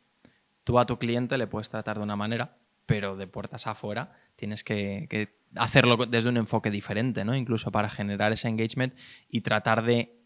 Tú 0.62 0.78
a 0.78 0.84
tu 0.84 0.98
cliente 0.98 1.38
le 1.38 1.46
puedes 1.46 1.70
tratar 1.70 1.96
de 1.96 2.02
una 2.02 2.16
manera, 2.16 2.58
pero 2.86 3.16
de 3.16 3.26
puertas 3.26 3.66
afuera 3.66 4.12
tienes 4.36 4.64
que, 4.64 5.38
hacerlo 5.54 5.96
desde 5.96 6.28
un 6.28 6.36
enfoque 6.36 6.70
diferente, 6.70 7.24
¿no? 7.24 7.34
Incluso 7.34 7.70
para 7.70 7.88
generar 7.88 8.32
ese 8.32 8.48
engagement 8.48 8.94
y 9.28 9.40
tratar 9.40 9.84
de 9.84 10.20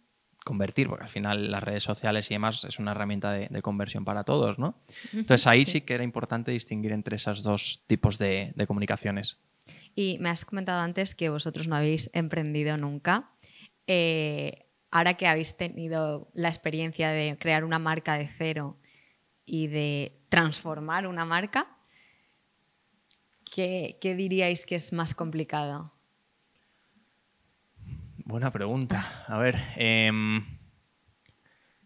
convertir, 0.44 0.88
porque 0.88 1.04
al 1.04 1.10
final 1.10 1.50
las 1.50 1.62
redes 1.62 1.82
sociales 1.82 2.30
y 2.30 2.34
demás 2.34 2.64
es 2.64 2.78
una 2.78 2.92
herramienta 2.92 3.32
de, 3.32 3.62
conversión 3.62 4.04
para 4.04 4.24
todos, 4.24 4.58
¿no? 4.58 4.80
Entonces 5.12 5.46
ahí 5.46 5.66
sí. 5.66 5.82
que 5.82 5.94
era 5.94 6.04
importante 6.04 6.50
distinguir 6.50 6.92
entre 6.92 7.16
esos 7.16 7.42
dos 7.42 7.82
tipos 7.86 8.18
de, 8.18 8.52
de 8.56 8.66
comunicaciones. 8.66 9.38
Y 9.98 10.16
me 10.20 10.30
has 10.30 10.44
comentado 10.44 10.80
antes 10.80 11.16
que 11.16 11.28
vosotros 11.28 11.66
no 11.66 11.74
habéis 11.74 12.08
emprendido 12.12 12.76
nunca. 12.76 13.32
Eh, 13.88 14.68
ahora 14.92 15.14
que 15.14 15.26
habéis 15.26 15.56
tenido 15.56 16.30
la 16.34 16.46
experiencia 16.46 17.10
de 17.10 17.36
crear 17.36 17.64
una 17.64 17.80
marca 17.80 18.16
de 18.16 18.30
cero 18.38 18.78
y 19.44 19.66
de 19.66 20.22
transformar 20.28 21.08
una 21.08 21.24
marca, 21.24 21.66
¿qué, 23.52 23.98
diríais 24.00 24.64
que 24.66 24.76
es 24.76 24.92
más 24.92 25.14
complicado? 25.14 25.92
Buena 28.18 28.52
pregunta. 28.52 29.24
A 29.26 29.36
ver, 29.40 29.58
em, 29.74 30.46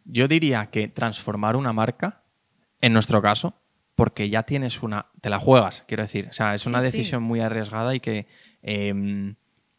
yo 0.04 0.28
diría 0.28 0.66
que 0.66 0.86
transformar 0.88 1.56
una 1.56 1.72
marca, 1.72 2.24
en 2.78 2.92
nuestro 2.92 3.22
caso, 3.22 3.61
porque 4.02 4.28
ya 4.28 4.42
tienes 4.42 4.82
una, 4.82 5.06
te 5.20 5.30
la 5.30 5.38
juegas, 5.38 5.84
quiero 5.86 6.02
decir, 6.02 6.26
o 6.28 6.32
sea, 6.32 6.56
es 6.56 6.66
una 6.66 6.82
decisión 6.82 7.22
muy 7.22 7.38
arriesgada 7.38 7.94
y 7.94 8.00
que, 8.00 8.26
em, 8.60 9.36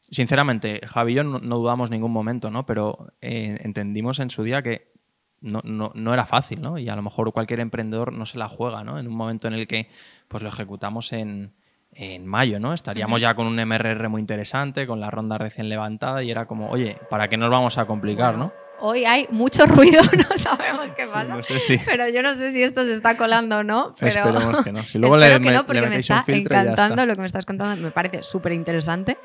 sinceramente, 0.09 0.79
Javi 0.87 1.11
y 1.11 1.15
yo 1.15 1.25
no, 1.25 1.39
dudamos 1.57 1.91
ningún 1.91 2.13
momento, 2.13 2.49
¿no? 2.49 2.65
Pero 2.65 3.11
eh, 3.19 3.59
entendimos 3.63 4.19
en 4.19 4.29
su 4.29 4.43
día 4.43 4.61
que 4.61 4.93
no, 5.41 5.61
no, 5.65 6.13
era 6.13 6.25
fácil, 6.25 6.61
¿no? 6.61 6.77
Y 6.77 6.87
a 6.87 6.95
lo 6.95 7.01
mejor 7.01 7.33
cualquier 7.33 7.59
emprendedor 7.59 8.13
no 8.13 8.25
se 8.25 8.37
la 8.37 8.47
juega, 8.47 8.85
¿no? 8.85 8.97
En 8.97 9.09
un 9.09 9.13
momento 9.13 9.49
en 9.49 9.55
el 9.55 9.67
que, 9.67 9.89
pues 10.29 10.41
lo 10.41 10.47
ejecutamos 10.47 11.11
en, 11.11 11.51
en 11.91 12.25
mayo, 12.25 12.61
¿no? 12.61 12.73
Estaríamos 12.73 13.19
ya 13.19 13.35
con 13.35 13.45
un 13.45 13.57
MRR 13.57 14.07
muy 14.07 14.21
interesante, 14.21 14.87
con 14.87 15.01
la 15.01 15.11
ronda 15.11 15.37
recién 15.37 15.67
levantada 15.67 16.23
y 16.23 16.31
era 16.31 16.45
como, 16.45 16.69
oye, 16.69 16.97
¿para 17.09 17.27
qué 17.27 17.35
nos 17.35 17.49
vamos 17.49 17.77
a 17.77 17.83
complicar, 17.83 18.37
no? 18.37 18.53
Hoy 18.79 19.05
hay 19.05 19.27
mucho 19.29 19.65
ruido, 19.65 20.01
no 20.29 20.37
sabemos 20.37 20.91
qué 20.91 21.05
pasa. 21.05 21.39
Pero 21.85 22.09
yo 22.09 22.21
no 22.21 22.33
sé 22.35 22.51
si 22.51 22.63
esto 22.63 22.83
se 22.85 22.93
está 22.93 23.15
colando 23.15 23.59
o 23.59 23.63
no. 23.63 23.95
Pero... 23.99 24.25
Esperemos 24.25 24.63
que 24.63 24.71
no. 24.71 24.83
Si 24.83 24.97
luego 24.97 25.17
le, 25.17 25.39
que 25.39 25.39
no, 25.39 25.65
porque 25.65 25.87
me 25.87 25.97
está 25.97 26.23
encantando 26.27 27.05
lo 27.05 27.15
que 27.15 27.21
me 27.21 27.27
estás 27.27 27.45
contando. 27.45 27.81
Me 27.81 27.91
parece 27.91 28.23
súper 28.23 28.51
interesante. 28.51 29.17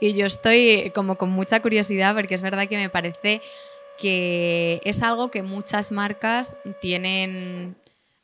Y 0.00 0.12
yo 0.12 0.26
estoy 0.26 0.92
como 0.94 1.16
con 1.16 1.30
mucha 1.30 1.60
curiosidad 1.60 2.14
porque 2.14 2.34
es 2.34 2.42
verdad 2.42 2.68
que 2.68 2.76
me 2.76 2.90
parece 2.90 3.40
que 3.98 4.80
es 4.84 5.02
algo 5.02 5.30
que 5.30 5.42
muchas 5.42 5.90
marcas 5.92 6.56
tienen 6.80 7.76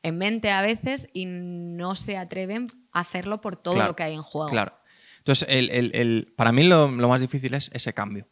en 0.03 0.19
mente 0.19 0.51
a 0.51 0.63
veces 0.63 1.09
y 1.13 1.27
no 1.27 1.95
se 1.95 2.17
atreven 2.17 2.67
a 2.93 3.01
hacerlo 3.01 3.41
por 3.41 3.57
todo 3.57 3.83
lo 3.83 3.97
que 3.97 4.03
hay 4.03 4.15
en 4.15 4.23
juego. 4.23 4.51
Claro. 4.51 4.75
Entonces, 5.19 5.47
el, 5.49 6.33
para 6.37 6.53
mí 6.53 6.65
lo, 6.65 6.89
más 6.89 7.21
difícil 7.21 7.55
es 7.55 7.71
ese 7.73 7.93
cambio. 7.93 8.27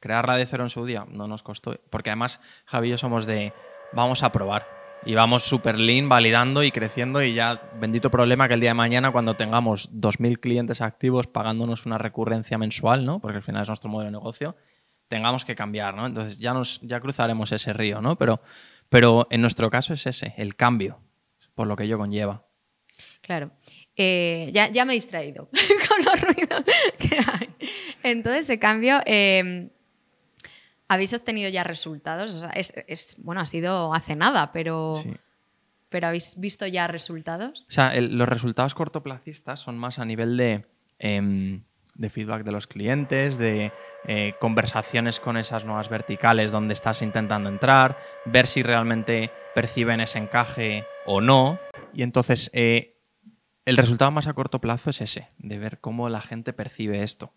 Crearla 0.00 0.36
de 0.36 0.46
cero 0.46 0.64
en 0.64 0.70
su 0.70 0.84
día 0.84 1.06
no 1.08 1.26
nos 1.28 1.42
costó, 1.42 1.78
porque 1.90 2.10
además 2.10 2.40
Javi 2.64 2.88
y 2.88 2.90
yo 2.90 2.98
somos 2.98 3.26
de 3.26 3.52
vamos 3.92 4.22
a 4.22 4.32
probar 4.32 4.66
y 5.04 5.14
vamos 5.14 5.42
super 5.42 5.78
lean, 5.78 6.08
validando 6.08 6.62
y 6.62 6.70
creciendo 6.70 7.22
y 7.22 7.34
ya 7.34 7.70
bendito 7.80 8.10
problema 8.10 8.48
que 8.48 8.54
el 8.54 8.60
día 8.60 8.70
de 8.70 8.74
mañana 8.74 9.12
cuando 9.12 9.36
tengamos 9.36 9.90
2.000 9.92 10.40
clientes 10.40 10.80
activos 10.80 11.26
pagándonos 11.26 11.86
una 11.86 11.98
recurrencia 11.98 12.58
mensual, 12.58 13.04
¿no? 13.04 13.20
porque 13.20 13.38
al 13.38 13.42
final 13.42 13.62
es 13.62 13.68
nuestro 13.68 13.88
modelo 13.88 14.10
de 14.10 14.18
negocio, 14.18 14.56
tengamos 15.08 15.44
que 15.44 15.54
cambiar, 15.54 15.94
¿no? 15.94 16.06
Entonces 16.06 16.38
ya, 16.38 16.54
nos, 16.54 16.80
ya 16.82 17.00
cruzaremos 17.00 17.50
ese 17.52 17.72
río, 17.72 18.00
¿no? 18.00 18.16
Pero, 18.16 18.40
pero 18.88 19.26
en 19.30 19.40
nuestro 19.40 19.68
caso 19.70 19.94
es 19.94 20.06
ese, 20.06 20.34
el 20.36 20.54
cambio 20.54 21.00
por 21.54 21.66
lo 21.66 21.76
que 21.76 21.84
ello 21.84 21.98
conlleva. 21.98 22.46
Claro. 23.20 23.50
Eh, 23.96 24.48
ya, 24.52 24.68
ya, 24.68 24.84
me 24.84 24.92
he 24.92 24.94
distraído 24.94 25.50
con 25.88 26.04
los 26.04 26.20
ruidos 26.22 26.64
que 26.98 27.16
hay. 27.16 27.50
Entonces, 28.02 28.44
ese 28.44 28.58
cambio, 28.58 29.00
em, 29.04 29.68
¿habéis 30.90 31.14
obtenido 31.14 31.48
ya 31.48 31.62
resultados? 31.62 32.44
es, 32.54 33.16
bueno, 33.18 33.40
ha 33.40 33.46
sido 33.46 33.94
hace 33.94 34.16
nada, 34.16 34.50
pero, 34.50 34.94
pero 35.88 36.08
¿habéis 36.08 36.34
visto 36.36 36.66
ya 36.66 36.88
resultados? 36.88 37.64
O 37.68 37.70
sea, 37.70 37.98
los 38.00 38.28
resultados 38.28 38.74
cortoplacistas 38.74 39.60
son 39.60 39.78
más 39.78 40.00
a 40.00 40.04
nivel 40.04 40.36
de, 40.36 40.66
em, 40.98 41.62
de 41.94 42.10
feedback 42.10 42.42
de 42.42 42.50
los 42.50 42.66
clientes, 42.66 43.38
de 43.38 43.72
eh, 44.04 44.34
conversaciones 44.40 45.20
con 45.20 45.36
esas 45.36 45.64
nuevas 45.64 45.88
verticales 45.88 46.50
donde 46.50 46.74
estás 46.74 47.02
intentando 47.02 47.48
entrar, 47.48 47.96
ver 48.24 48.48
si 48.48 48.64
realmente 48.64 49.30
perciben 49.54 50.00
ese 50.00 50.18
encaje 50.18 50.84
o 51.06 51.20
no. 51.20 51.60
Y 51.94 52.02
entonces 52.02 52.50
eh, 52.52 52.96
el 53.64 53.76
resultado 53.76 54.10
más 54.10 54.26
a 54.26 54.32
corto 54.32 54.60
plazo 54.60 54.90
es 54.90 55.00
ese, 55.00 55.28
de 55.38 55.58
ver 55.60 55.78
cómo 55.78 56.08
la 56.08 56.20
gente 56.20 56.52
percibe 56.52 57.04
esto. 57.04 57.32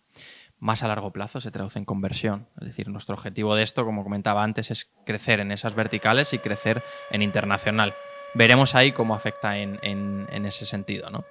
Más 0.64 0.82
a 0.82 0.88
largo 0.88 1.12
plazo 1.12 1.42
se 1.42 1.50
traduce 1.50 1.78
en 1.78 1.84
conversión. 1.84 2.48
Es 2.58 2.68
decir, 2.68 2.88
nuestro 2.88 3.14
objetivo 3.14 3.54
de 3.54 3.62
esto, 3.62 3.84
como 3.84 4.02
comentaba 4.02 4.42
antes, 4.42 4.70
es 4.70 4.90
crecer 5.04 5.40
en 5.40 5.52
esas 5.52 5.74
verticales 5.74 6.32
y 6.32 6.38
crecer 6.38 6.82
en 7.10 7.20
internacional. 7.20 7.94
Veremos 8.32 8.74
ahí 8.74 8.92
cómo 8.92 9.14
afecta 9.14 9.58
en, 9.58 10.26
ese 10.46 10.64
sentido, 10.64 11.10
¿no? 11.10 11.26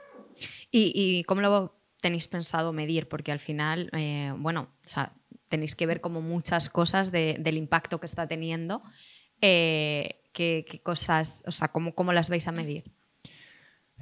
¿Y, 0.70 0.92
¿Y, 0.94 1.24
cómo 1.24 1.42
lo 1.42 1.76
tenéis 2.00 2.28
pensado 2.28 2.74
medir? 2.74 3.10
Porque 3.10 3.32
al 3.32 3.40
final, 3.40 3.90
eh, 3.94 4.32
bueno, 4.38 4.68
tenéis 5.50 5.74
que 5.74 5.88
ver 5.88 6.00
como 6.00 6.22
muchas 6.22 6.70
cosas 6.70 7.12
del 7.12 7.58
impacto 7.58 8.00
que 8.00 8.06
está 8.06 8.28
teniendo. 8.28 8.84
Eh, 9.42 10.22
¿qué, 10.32 10.80
cosas, 10.84 11.44
o 11.48 11.52
sea, 11.52 11.70
cómo, 11.70 11.96
cómo, 11.96 12.14
las 12.14 12.30
vais 12.30 12.48
a 12.48 12.52
medir? 12.52 12.92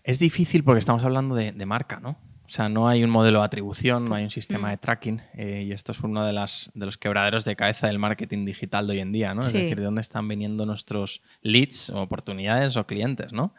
Es 0.03 0.19
difícil 0.19 0.65
porque 0.65 0.79
estamos 0.79 1.05
hablando 1.05 1.35
de, 1.35 1.65
marca, 1.65 2.01
¿no? 2.01 2.17
O 2.51 2.53
sea, 2.53 2.67
no 2.67 2.89
hay 2.89 3.01
un 3.01 3.09
modelo 3.09 3.39
de 3.39 3.45
atribución, 3.45 4.03
no 4.03 4.15
hay 4.15 4.25
un 4.25 4.29
sistema 4.29 4.67
mm. 4.67 4.71
de 4.71 4.77
tracking 4.77 5.21
eh, 5.35 5.63
y 5.67 5.71
esto 5.71 5.93
es 5.93 6.01
uno 6.01 6.25
de, 6.25 6.33
las, 6.33 6.69
de 6.73 6.85
los 6.85 6.97
quebraderos 6.97 7.45
de 7.45 7.55
cabeza 7.55 7.87
del 7.87 7.97
marketing 7.97 8.43
digital 8.43 8.87
de 8.87 8.93
hoy 8.93 8.99
en 8.99 9.13
día, 9.13 9.33
¿no? 9.33 9.39
Es 9.39 9.53
decir, 9.53 9.77
de 9.77 9.85
dónde 9.85 10.01
están 10.01 10.27
viniendo 10.27 10.65
nuestros 10.65 11.21
leads 11.41 11.91
o 11.91 12.01
oportunidades 12.01 12.75
o 12.75 12.85
clientes, 12.85 13.31
¿no? 13.31 13.53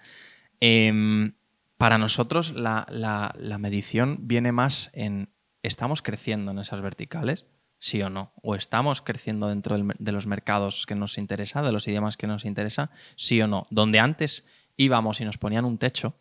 Em, 0.61 1.33
para 1.79 1.97
nosotros 1.97 2.53
la, 2.53 3.57
medición 3.59 4.19
viene 4.29 4.53
más 4.53 4.91
en 4.93 5.31
¿estamos 5.63 6.03
creciendo 6.03 6.51
en 6.51 6.59
esas 6.59 6.83
verticales? 6.83 7.47
Sí 7.79 8.03
o 8.03 8.11
no. 8.11 8.35
O 8.43 8.57
estamos 8.57 9.01
creciendo 9.01 9.49
dentro 9.49 9.79
de 9.79 10.13
los 10.13 10.27
mercados 10.27 10.85
que 10.85 10.97
nos 10.97 11.17
interesa, 11.17 11.63
de 11.63 11.73
los 11.73 11.89
idiomas 11.89 12.19
que 12.19 12.27
nos 12.27 12.45
interesa, 12.45 12.91
sí 13.17 13.41
o 13.41 13.47
no. 13.47 13.67
Donde 13.71 14.01
antes 14.01 14.47
íbamos 14.77 15.23
y 15.23 15.25
nos 15.25 15.39
ponían 15.39 15.65
un 15.65 15.79
techo, 15.79 16.15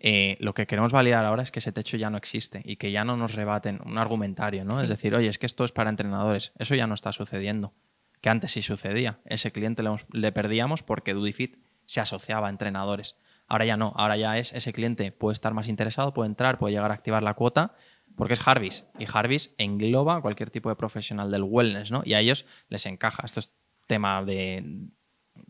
eh, 0.00 0.36
lo 0.40 0.54
que 0.54 0.66
queremos 0.66 0.92
validar 0.92 1.24
ahora 1.24 1.42
es 1.42 1.50
que 1.50 1.58
ese 1.58 1.72
techo 1.72 1.96
ya 1.96 2.10
no 2.10 2.16
existe 2.16 2.62
y 2.64 2.76
que 2.76 2.92
ya 2.92 3.04
no 3.04 3.16
nos 3.16 3.34
rebaten 3.34 3.80
un 3.84 3.98
argumentario, 3.98 4.64
¿no? 4.64 4.80
Es 4.80 4.88
decir, 4.88 5.14
oye, 5.14 5.28
es 5.28 5.38
que 5.38 5.46
esto 5.46 5.64
es 5.64 5.72
para 5.72 5.90
entrenadores. 5.90 6.52
Eso 6.58 6.74
ya 6.74 6.86
no 6.86 6.94
está 6.94 7.12
sucediendo. 7.12 7.74
Que 8.20 8.28
antes 8.28 8.52
sí 8.52 8.62
sucedía. 8.62 9.20
Ese 9.24 9.52
cliente 9.52 9.82
le, 9.82 9.90
le 10.12 10.32
perdíamos 10.32 10.82
porque 10.82 11.14
Dudifit 11.14 11.58
se 11.86 12.00
asociaba 12.00 12.48
a 12.48 12.50
entrenadores. 12.50 13.16
Ahora 13.48 13.64
ya 13.64 13.76
no, 13.76 13.92
ahora 13.96 14.16
ya 14.16 14.38
es 14.38 14.52
ese 14.52 14.72
cliente 14.72 15.12
puede 15.12 15.32
estar 15.32 15.54
más 15.54 15.68
interesado, 15.68 16.12
puede 16.12 16.28
entrar, 16.28 16.58
puede 16.58 16.74
llegar 16.74 16.90
a 16.90 16.94
activar 16.94 17.22
la 17.22 17.34
cuota, 17.34 17.74
porque 18.16 18.34
es 18.34 18.46
Harvis. 18.46 18.86
Y 18.98 19.06
Harvis 19.12 19.54
engloba 19.58 20.20
cualquier 20.20 20.50
tipo 20.50 20.68
de 20.68 20.76
profesional 20.76 21.30
del 21.30 21.44
wellness, 21.44 21.90
¿no? 21.90 22.02
Y 22.04 22.14
a 22.14 22.20
ellos 22.20 22.44
les 22.68 22.86
encaja. 22.86 23.22
Esto 23.24 23.40
es 23.40 23.52
tema 23.86 24.24
de 24.24 24.88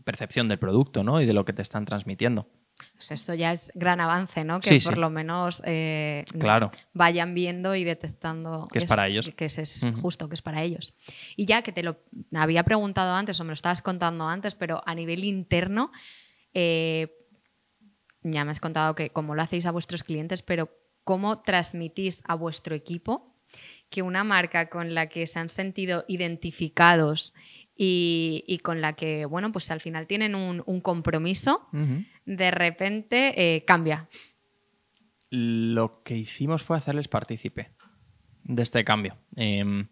percepción 0.05 0.48
del 0.48 0.59
producto, 0.59 1.05
¿no? 1.05 1.20
Y 1.20 1.26
de 1.26 1.33
lo 1.33 1.44
que 1.44 1.52
te 1.52 1.62
están 1.62 1.85
transmitiendo. 1.85 2.48
Pues 2.92 3.10
esto 3.10 3.34
ya 3.34 3.52
es 3.52 3.70
gran 3.74 4.00
avance, 4.00 4.44
¿no? 4.44 4.60
Que 4.60 4.80
por 4.80 4.98
lo 4.98 5.10
menos 5.10 5.62
eh, 5.64 6.24
claro. 6.38 6.70
vayan 6.92 7.34
viendo 7.34 7.74
y 7.74 7.84
detectando 7.84 8.68
que 8.72 8.78
es, 8.78 8.84
para 8.86 9.06
ellos. 9.06 9.30
Que 9.34 9.46
es, 9.46 9.84
justo, 10.00 10.28
que 10.28 10.34
es 10.34 10.42
para 10.42 10.62
ellos. 10.62 10.94
Y 11.36 11.46
ya 11.46 11.62
que 11.62 11.72
te 11.72 11.82
lo 11.82 11.98
había 12.34 12.64
preguntado 12.64 13.14
antes 13.14 13.38
o 13.40 13.44
me 13.44 13.48
lo 13.48 13.54
estabas 13.54 13.82
contando 13.82 14.26
antes, 14.26 14.54
pero 14.54 14.82
a 14.86 14.94
nivel 14.94 15.24
interno, 15.24 15.90
eh, 16.54 17.14
ya 18.22 18.44
me 18.44 18.50
has 18.50 18.60
contado 18.60 18.94
que 18.94 19.10
cómo 19.10 19.34
lo 19.34 19.42
hacéis 19.42 19.66
a 19.66 19.72
vuestros 19.72 20.02
clientes, 20.02 20.42
pero 20.42 20.70
cómo 21.04 21.42
transmitís 21.42 22.22
a 22.26 22.34
vuestro 22.34 22.74
equipo 22.74 23.36
que 23.90 24.02
una 24.02 24.24
marca 24.24 24.68
con 24.68 24.94
la 24.94 25.08
que 25.08 25.26
se 25.26 25.38
han 25.38 25.48
sentido 25.48 26.04
identificados 26.08 27.34
y, 27.78 28.58
con 28.62 28.80
la 28.80 28.94
que, 28.94 29.26
bueno, 29.26 29.52
pues 29.52 29.70
al 29.70 29.80
final 29.80 30.06
tienen 30.06 30.34
un, 30.34 30.80
compromiso, 30.80 31.68
de 32.26 32.50
repente 32.50 33.56
eh, 33.56 33.64
cambia. 33.64 34.08
Lo 35.30 36.02
que 36.02 36.16
hicimos 36.16 36.62
fue 36.62 36.76
hacerles 36.76 37.08
partícipe 37.08 37.70
de 38.44 38.62
este 38.62 38.84
cambio. 38.84 39.16
Em, 39.34 39.88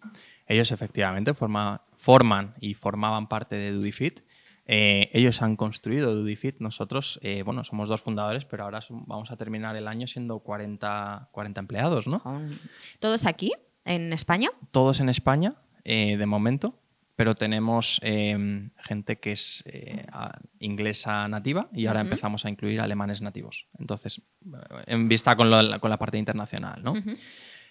ellos 0.47 0.71
efectivamente 0.73 1.33
forman 1.35 2.55
y 2.61 2.75
formaban 2.75 3.29
parte 3.29 3.57
de 3.57 3.73
DudiFit. 3.73 4.21
Eh, 4.67 5.11
ellos 5.13 5.43
han 5.43 5.57
construido 5.57 6.15
DudiFit. 6.15 6.57
Nosotros, 6.61 7.19
eh, 7.23 7.43
bueno, 7.43 7.65
somos 7.65 7.89
dos 7.89 8.01
fundadores, 8.01 8.45
pero 8.45 8.65
ahora 8.65 8.81
vamos 8.91 9.31
a 9.31 9.37
terminar 9.37 9.77
el 9.77 9.89
año 9.89 10.07
siendo 10.07 10.39
40, 10.41 11.29
40 11.33 11.61
empleados, 11.61 12.07
¿no? 12.07 12.23
¿Todos 12.99 13.27
aquí, 13.27 13.53
en 13.85 14.13
España? 14.13 14.51
Todos 14.71 15.01
en 15.01 15.09
España, 15.09 15.57
eh, 15.85 16.17
de 16.17 16.27
momento 16.27 16.81
pero 17.17 17.35
tenemos 17.35 18.01
em, 18.03 18.71
gente 18.79 19.21
que 19.21 19.33
es 19.33 19.63
eh, 19.67 20.07
inglesa 20.59 21.29
nativa 21.29 21.69
y 21.73 21.87
ahora 21.87 22.01
empezamos 22.01 22.45
a 22.45 22.51
incluir 22.51 22.81
alemanes 22.81 23.23
nativos. 23.23 23.67
Entonces, 23.79 24.21
en 24.87 25.09
vista 25.09 25.37
con, 25.37 25.51
la 25.51 25.99
parte 25.99 26.19
internacional, 26.19 26.83
¿no? 26.83 26.95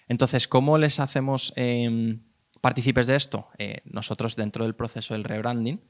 Entonces, 0.08 0.48
¿cómo 0.48 0.78
les 0.78 1.00
hacemos 1.00 1.52
eh, 1.56 2.18
partícipes 2.60 3.06
de 3.06 3.16
esto? 3.16 3.48
Eh, 3.58 3.80
nosotros 3.84 4.36
dentro 4.36 4.64
del 4.64 4.74
proceso 4.74 5.14
del 5.14 5.24
rebranding 5.24 5.80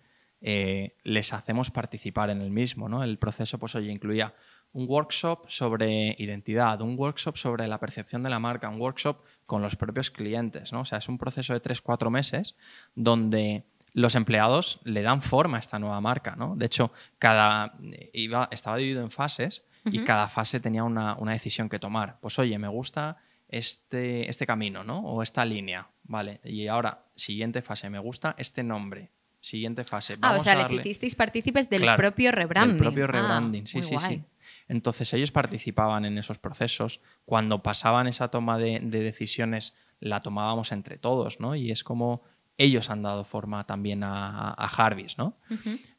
eh, 0.40 0.96
les 1.04 1.32
hacemos 1.32 1.70
participar 1.70 2.30
en 2.30 2.40
el 2.40 2.50
mismo, 2.50 2.88
¿no? 2.88 3.02
El 3.02 3.18
proceso, 3.18 3.58
pues, 3.58 3.74
oye, 3.76 3.90
incluía 3.90 4.34
un 4.74 4.86
workshop 4.88 5.46
sobre 5.48 6.16
identidad, 6.18 6.80
un 6.82 6.98
workshop 6.98 7.36
sobre 7.36 7.66
la 7.68 7.78
percepción 7.78 8.22
de 8.22 8.30
la 8.30 8.40
marca, 8.40 8.68
un 8.68 8.80
workshop 8.80 9.18
con 9.46 9.62
los 9.62 9.76
propios 9.76 10.10
clientes. 10.10 10.72
¿no? 10.72 10.80
O 10.80 10.84
sea, 10.84 10.98
es 10.98 11.08
un 11.08 11.16
proceso 11.16 11.54
de 11.54 11.60
tres, 11.60 11.80
cuatro 11.80 12.10
meses 12.10 12.56
donde 12.94 13.64
los 13.92 14.16
empleados 14.16 14.80
le 14.82 15.02
dan 15.02 15.22
forma 15.22 15.58
a 15.58 15.60
esta 15.60 15.78
nueva 15.78 16.00
marca. 16.00 16.34
¿no? 16.36 16.56
De 16.56 16.66
hecho, 16.66 16.92
cada 17.20 17.74
iba, 18.12 18.48
estaba 18.50 18.76
dividido 18.76 19.02
en 19.02 19.12
fases 19.12 19.64
y 19.84 20.00
cada 20.00 20.28
fase 20.28 20.58
tenía 20.60 20.82
una, 20.82 21.16
decisión 21.32 21.68
que 21.68 21.78
tomar. 21.78 22.18
Pues 22.20 22.38
oye, 22.40 22.58
me 22.58 22.68
gusta 22.68 23.18
este, 23.48 24.28
este 24.28 24.46
camino, 24.46 24.82
¿no? 24.82 25.00
O 25.00 25.22
esta 25.22 25.44
línea, 25.44 25.86
¿vale? 26.04 26.40
Y 26.42 26.66
ahora, 26.68 27.04
siguiente 27.14 27.60
fase, 27.60 27.90
me 27.90 27.98
gusta 27.98 28.34
este 28.38 28.62
nombre. 28.62 29.10
Siguiente 29.40 29.84
fase. 29.84 30.16
ah, 30.22 30.36
o 30.38 30.40
sea, 30.40 30.54
les 30.54 30.72
hicisteis 30.72 31.14
partícipes 31.14 31.68
del 31.68 31.84
propio 31.96 32.32
rebranding. 32.32 32.78
Del 32.78 32.82
propio 32.82 33.04
ah, 33.04 33.08
rebranding, 33.08 33.66
sí, 33.66 33.82
sí, 33.82 33.94
sí. 33.98 34.24
Entonces 34.68 35.12
ellos 35.12 35.30
participaban 35.30 36.04
en 36.04 36.18
esos 36.18 36.38
procesos. 36.38 37.00
Cuando 37.24 37.62
pasaban 37.62 38.06
esa 38.06 38.28
toma 38.28 38.58
de, 38.58 38.80
decisiones, 38.80 39.74
la 40.00 40.20
tomábamos 40.20 40.72
entre 40.72 40.98
todos, 40.98 41.40
¿no? 41.40 41.54
Y 41.54 41.70
es 41.70 41.84
como 41.84 42.22
ellos 42.56 42.90
han 42.90 43.02
dado 43.02 43.24
forma 43.24 43.66
también 43.66 44.04
a, 44.04 44.54
a 44.56 44.68
Jarvis, 44.68 45.18
¿no? 45.18 45.36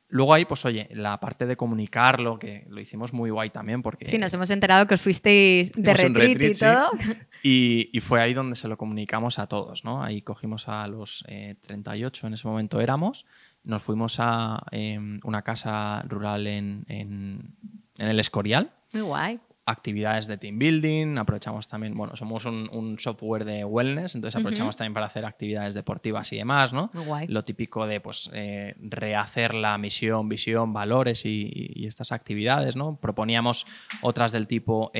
Luego 0.07 0.33
ahí, 0.33 0.45
pues 0.45 0.63
oye, 0.65 0.87
la 0.91 1.19
parte 1.19 1.47
de 1.47 1.57
comunicarlo, 1.57 2.37
que 2.37 2.65
lo 2.69 2.79
hicimos 2.79 3.11
muy 3.11 3.31
guay 3.31 3.49
también 3.49 3.81
porque... 3.81 4.05
Sí, 4.05 4.17
nos 4.19 4.33
hemos 4.33 4.51
enterado 4.51 4.85
que 4.85 4.93
os 4.93 5.01
fuisteis 5.01 5.71
de 5.71 5.93
retreat, 5.93 6.41
y 6.41 6.57
todo. 6.57 6.91
Y, 7.43 7.99
fue 7.99 8.21
ahí 8.21 8.33
donde 8.33 8.55
se 8.55 8.67
lo 8.67 8.77
comunicamos 8.77 9.39
a 9.39 9.47
todos, 9.47 9.83
¿no? 9.83 10.03
Ahí 10.03 10.21
cogimos 10.21 10.67
a 10.67 10.87
los 10.87 11.23
38, 11.61 12.25
eh, 12.25 12.27
en 12.27 12.33
ese 12.33 12.47
momento 12.47 12.79
éramos, 12.81 13.25
nos 13.63 13.83
fuimos 13.83 14.17
a 14.19 14.63
em, 14.71 15.19
una 15.23 15.41
casa 15.41 16.03
rural 16.07 16.47
en, 16.47 16.85
en 16.87 17.55
el 17.97 18.19
Escorial. 18.19 18.71
Muy 18.93 19.01
guay. 19.01 19.39
Actividades 19.67 20.27
de 20.27 20.37
team 20.37 20.59
building, 20.59 21.17
aprovechamos 21.17 21.67
también, 21.67 21.95
bueno, 21.95 22.15
somos 22.15 22.45
un, 22.45 22.97
software 22.99 23.45
de 23.45 23.65
wellness, 23.65 24.13
entonces 24.13 24.39
aprovechamos 24.39 24.77
también 24.77 24.93
para 24.93 25.07
hacer 25.07 25.25
actividades 25.25 25.73
deportivas 25.73 26.31
y 26.33 26.37
demás, 26.37 26.71
¿no? 26.71 26.91
Muy 26.93 27.03
guay. 27.05 27.27
Lo 27.27 27.41
típico 27.41 27.87
de, 27.87 27.99
pues, 27.99 28.29
eh, 28.33 28.75
rehacer 28.79 29.55
la 29.55 29.75
misión, 29.79 30.29
visión, 30.29 30.71
valores 30.71 31.25
y, 31.25 31.83
estas 31.87 32.11
actividades, 32.11 32.75
¿no? 32.75 32.99
Proponíamos 32.99 33.65
otras 34.01 34.31
del 34.31 34.47
tipo... 34.47 34.91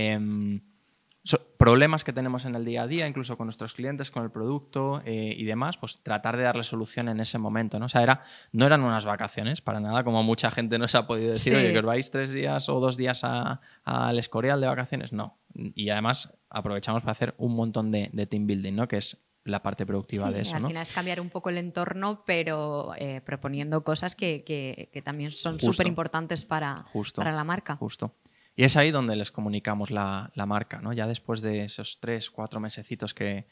Em, 1.34 1.40
problemas 1.58 2.04
que 2.04 2.14
tenemos 2.14 2.46
en 2.46 2.56
el 2.56 2.64
día 2.64 2.84
a 2.84 2.88
día, 2.88 3.08
incluso 3.08 3.38
con 3.38 3.48
nuestros 3.48 3.74
clientes, 3.74 4.12
con 4.12 4.24
el 4.24 4.32
producto 4.32 5.02
eh, 5.06 5.34
y 5.36 5.46
demás, 5.46 5.78
pues 5.78 6.02
tratar 6.04 6.38
de 6.38 6.44
darle 6.44 6.64
solución 6.64 7.10
en 7.10 7.20
ese 7.20 7.38
momento. 7.38 7.80
¿no? 7.80 7.88
O 7.88 7.90
sea, 7.90 8.04
era, 8.04 8.22
no 8.52 8.66
eran 8.66 8.82
unas 8.84 9.06
vacaciones 9.06 9.62
para 9.62 9.80
nada, 9.80 10.04
como 10.04 10.22
mucha 10.24 10.52
gente 10.52 10.78
nos 10.78 10.94
ha 10.96 11.08
podido 11.08 11.32
decir, 11.32 11.56
oye, 11.56 11.72
que 11.72 11.80
os 11.80 11.86
vais 11.86 12.12
tres 12.12 12.34
días 12.34 12.70
o 12.70 12.80
dos 12.80 12.98
días 12.98 13.24
al 13.24 14.20
Escorial 14.20 14.62
de 14.62 14.68
vacaciones. 14.68 15.14
No. 15.14 15.40
Y 15.54 15.90
además 15.90 16.34
aprovechamos 16.50 17.02
para 17.02 17.14
hacer 17.14 17.34
un 17.38 17.56
montón 17.56 17.92
de, 17.92 18.28
team 18.30 18.46
building, 18.46 18.76
¿no? 18.76 18.88
que 18.88 18.98
es 18.98 19.18
la 19.44 19.62
parte 19.62 19.86
productiva 19.86 20.32
de 20.32 20.42
eso. 20.42 20.56
Al 20.56 20.66
final 20.66 20.82
es 20.82 20.92
cambiar 20.92 21.22
un 21.22 21.30
poco 21.30 21.50
el 21.50 21.58
entorno, 21.58 22.24
pero 22.26 22.94
eh, 22.98 23.22
proponiendo 23.22 23.84
cosas 23.84 24.16
que, 24.16 25.02
también 25.04 25.32
son 25.32 25.60
súper 25.60 25.88
importantes 25.88 26.46
para, 26.46 26.86
para 27.16 27.32
la 27.32 27.44
marca. 27.44 27.76
Justo. 27.78 28.14
Y 28.56 28.64
es 28.64 28.78
ahí 28.78 28.92
donde 28.92 29.16
les 29.16 29.32
comunicamos 29.32 29.92
la, 29.92 30.32
marca, 30.48 30.80
¿no? 30.82 30.94
Ya 30.94 31.08
después 31.08 31.42
de 31.42 31.66
esos 31.66 32.00
tres, 32.00 32.32
cuatro 32.32 32.60
mesecitos 32.60 33.14
que, 33.14 33.48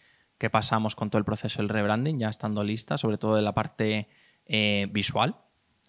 pasamos 0.51 0.93
con 0.95 1.09
todo 1.09 1.19
el 1.19 1.25
proceso 1.25 1.61
del 1.61 1.69
rebranding, 1.69 2.19
ya 2.19 2.27
estando 2.27 2.65
lista, 2.65 2.97
sobre 2.97 3.17
todo 3.17 3.35
de 3.35 3.41
la 3.41 3.53
parte 3.53 4.09
eh, 4.45 4.87
visual. 4.91 5.37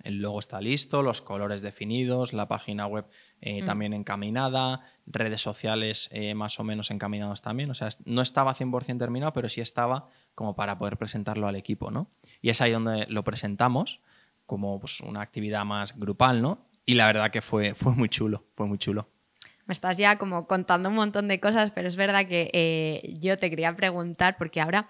El 0.04 0.20
logo 0.20 0.38
está 0.38 0.60
listo, 0.60 1.02
los 1.02 1.22
colores 1.22 1.60
definidos, 1.60 2.32
la 2.32 2.46
página 2.46 2.86
web 2.86 3.06
eh, 3.40 3.62
mm. 3.62 3.66
también 3.66 3.92
encaminada, 3.94 4.82
redes 5.06 5.40
sociales 5.40 6.08
eh, 6.12 6.34
más 6.34 6.60
o 6.60 6.64
menos 6.64 6.92
encaminados 6.92 7.42
también. 7.42 7.70
O 7.70 7.74
sea, 7.74 7.88
no 8.04 8.22
estaba 8.22 8.54
100% 8.54 8.98
terminado, 8.98 9.32
pero 9.32 9.48
sí 9.48 9.60
estaba 9.60 10.08
como 10.36 10.54
para 10.54 10.78
poder 10.78 10.98
presentarlo 10.98 11.48
al 11.48 11.56
equipo, 11.56 11.90
¿no? 11.90 12.10
Y 12.40 12.50
es 12.50 12.60
ahí 12.60 12.70
donde 12.70 13.06
lo 13.08 13.24
presentamos 13.24 14.02
como 14.46 14.78
pues, 14.78 15.00
una 15.00 15.20
actividad 15.20 15.64
más 15.64 15.98
grupal, 15.98 16.42
¿no? 16.42 16.66
Y 16.86 16.94
la 16.94 17.06
verdad 17.06 17.30
que 17.30 17.42
fue, 17.42 17.74
fue 17.74 17.92
muy 17.92 18.08
chulo, 18.08 18.44
fue 18.54 18.66
muy 18.66 18.78
chulo. 18.78 19.08
Me 19.66 19.72
estás 19.72 19.96
ya 19.96 20.18
como 20.18 20.46
contando 20.46 20.90
un 20.90 20.94
montón 20.94 21.28
de 21.28 21.40
cosas, 21.40 21.70
pero 21.70 21.88
es 21.88 21.96
verdad 21.96 22.26
que 22.26 22.50
eh, 22.52 23.14
yo 23.18 23.38
te 23.38 23.48
quería 23.48 23.74
preguntar, 23.74 24.36
porque 24.36 24.60
ahora 24.60 24.88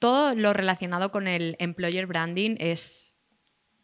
todo 0.00 0.34
lo 0.34 0.52
relacionado 0.52 1.12
con 1.12 1.28
el 1.28 1.56
employer 1.60 2.06
branding 2.06 2.56
es 2.58 3.16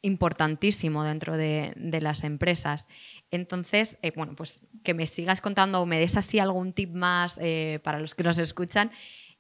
importantísimo 0.03 1.05
dentro 1.05 1.37
de, 1.37 1.73
las 1.77 2.25
empresas. 2.25 2.89
Entonces, 3.31 3.97
eh, 4.03 4.13
bueno, 4.15 4.35
pues 4.35 4.61
que 4.83 4.93
me 4.93 5.07
sigas 5.07 5.41
contando 5.41 5.81
o 5.81 5.87
me 5.87 5.99
des 5.99 6.17
así 6.17 6.39
algún 6.41 6.73
tip 6.73 6.91
más 6.91 7.39
eh, 7.41 7.81
para 7.85 8.01
los 8.01 8.15
que 8.15 8.25
nos 8.25 8.39
escuchan 8.39 8.91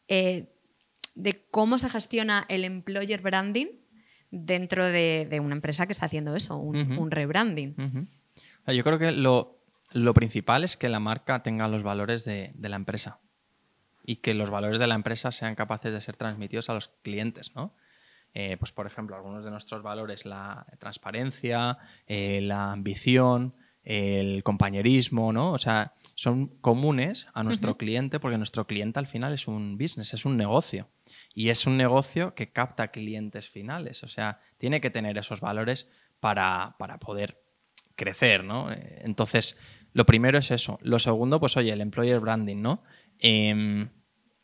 de 0.06 1.46
cómo 1.50 1.78
se 1.78 1.88
gestiona 1.88 2.44
el 2.48 2.64
employer 2.64 3.20
branding 3.20 3.66
dentro 4.34 4.84
de, 4.84 5.40
una 5.42 5.54
empresa 5.54 5.86
que 5.86 5.92
está 5.92 6.06
haciendo 6.06 6.34
eso, 6.36 6.56
un, 6.56 7.10
rebranding. 7.10 7.74
Yo 8.66 8.84
creo 8.84 8.98
que 8.98 9.12
lo, 9.12 10.14
principal 10.14 10.64
es 10.64 10.76
que 10.76 10.88
la 10.88 11.00
marca 11.00 11.42
tenga 11.42 11.68
los 11.68 11.82
valores 11.82 12.24
de, 12.24 12.52
la 12.60 12.76
empresa 12.76 13.20
y 14.04 14.16
que 14.16 14.34
los 14.34 14.50
valores 14.50 14.80
de 14.80 14.86
la 14.86 14.94
empresa 14.94 15.32
sean 15.32 15.54
capaces 15.54 15.92
de 15.92 16.00
ser 16.00 16.16
transmitidos 16.16 16.68
a 16.68 16.74
los 16.74 16.88
clientes, 17.02 17.54
¿no? 17.54 17.74
Eh, 18.36 18.56
pues 18.58 18.72
por 18.72 18.86
ejemplo, 18.86 19.14
algunos 19.14 19.44
de 19.44 19.52
nuestros 19.52 19.82
valores, 19.82 20.26
la 20.26 20.66
transparencia, 20.80 21.78
eh, 22.08 22.40
la 22.42 22.72
ambición, 22.72 23.54
el 23.84 24.42
compañerismo, 24.42 25.32
¿no? 25.32 25.52
O 25.52 25.58
sea, 25.58 25.94
son 26.14 26.46
comunes 26.46 27.28
a 27.34 27.42
nuestro 27.42 27.76
cliente 27.76 28.20
porque 28.20 28.38
nuestro 28.38 28.66
cliente 28.66 28.98
al 28.98 29.06
final 29.06 29.32
es 29.32 29.46
un 29.46 29.76
business, 29.76 30.14
es 30.14 30.24
un 30.24 30.36
negocio. 30.36 30.88
Y 31.34 31.50
es 31.50 31.66
un 31.66 31.76
negocio 31.76 32.34
que 32.34 32.50
capta 32.50 32.88
clientes 32.88 33.48
finales. 33.48 34.02
O 34.04 34.08
sea, 34.08 34.40
tiene 34.58 34.80
que 34.80 34.90
tener 34.90 35.18
esos 35.18 35.40
valores 35.40 35.88
para, 36.20 36.76
poder 37.00 37.42
crecer, 37.96 38.44
¿no? 38.44 38.72
Eh, 38.72 39.02
entonces, 39.04 39.56
lo 39.92 40.06
primero 40.06 40.38
es 40.38 40.50
eso. 40.50 40.78
Lo 40.82 40.98
segundo, 40.98 41.38
pues 41.38 41.56
oye, 41.56 41.72
el 41.72 41.80
employer 41.80 42.20
branding, 42.20 42.62
¿no? 42.62 42.82
Em, 43.18 43.88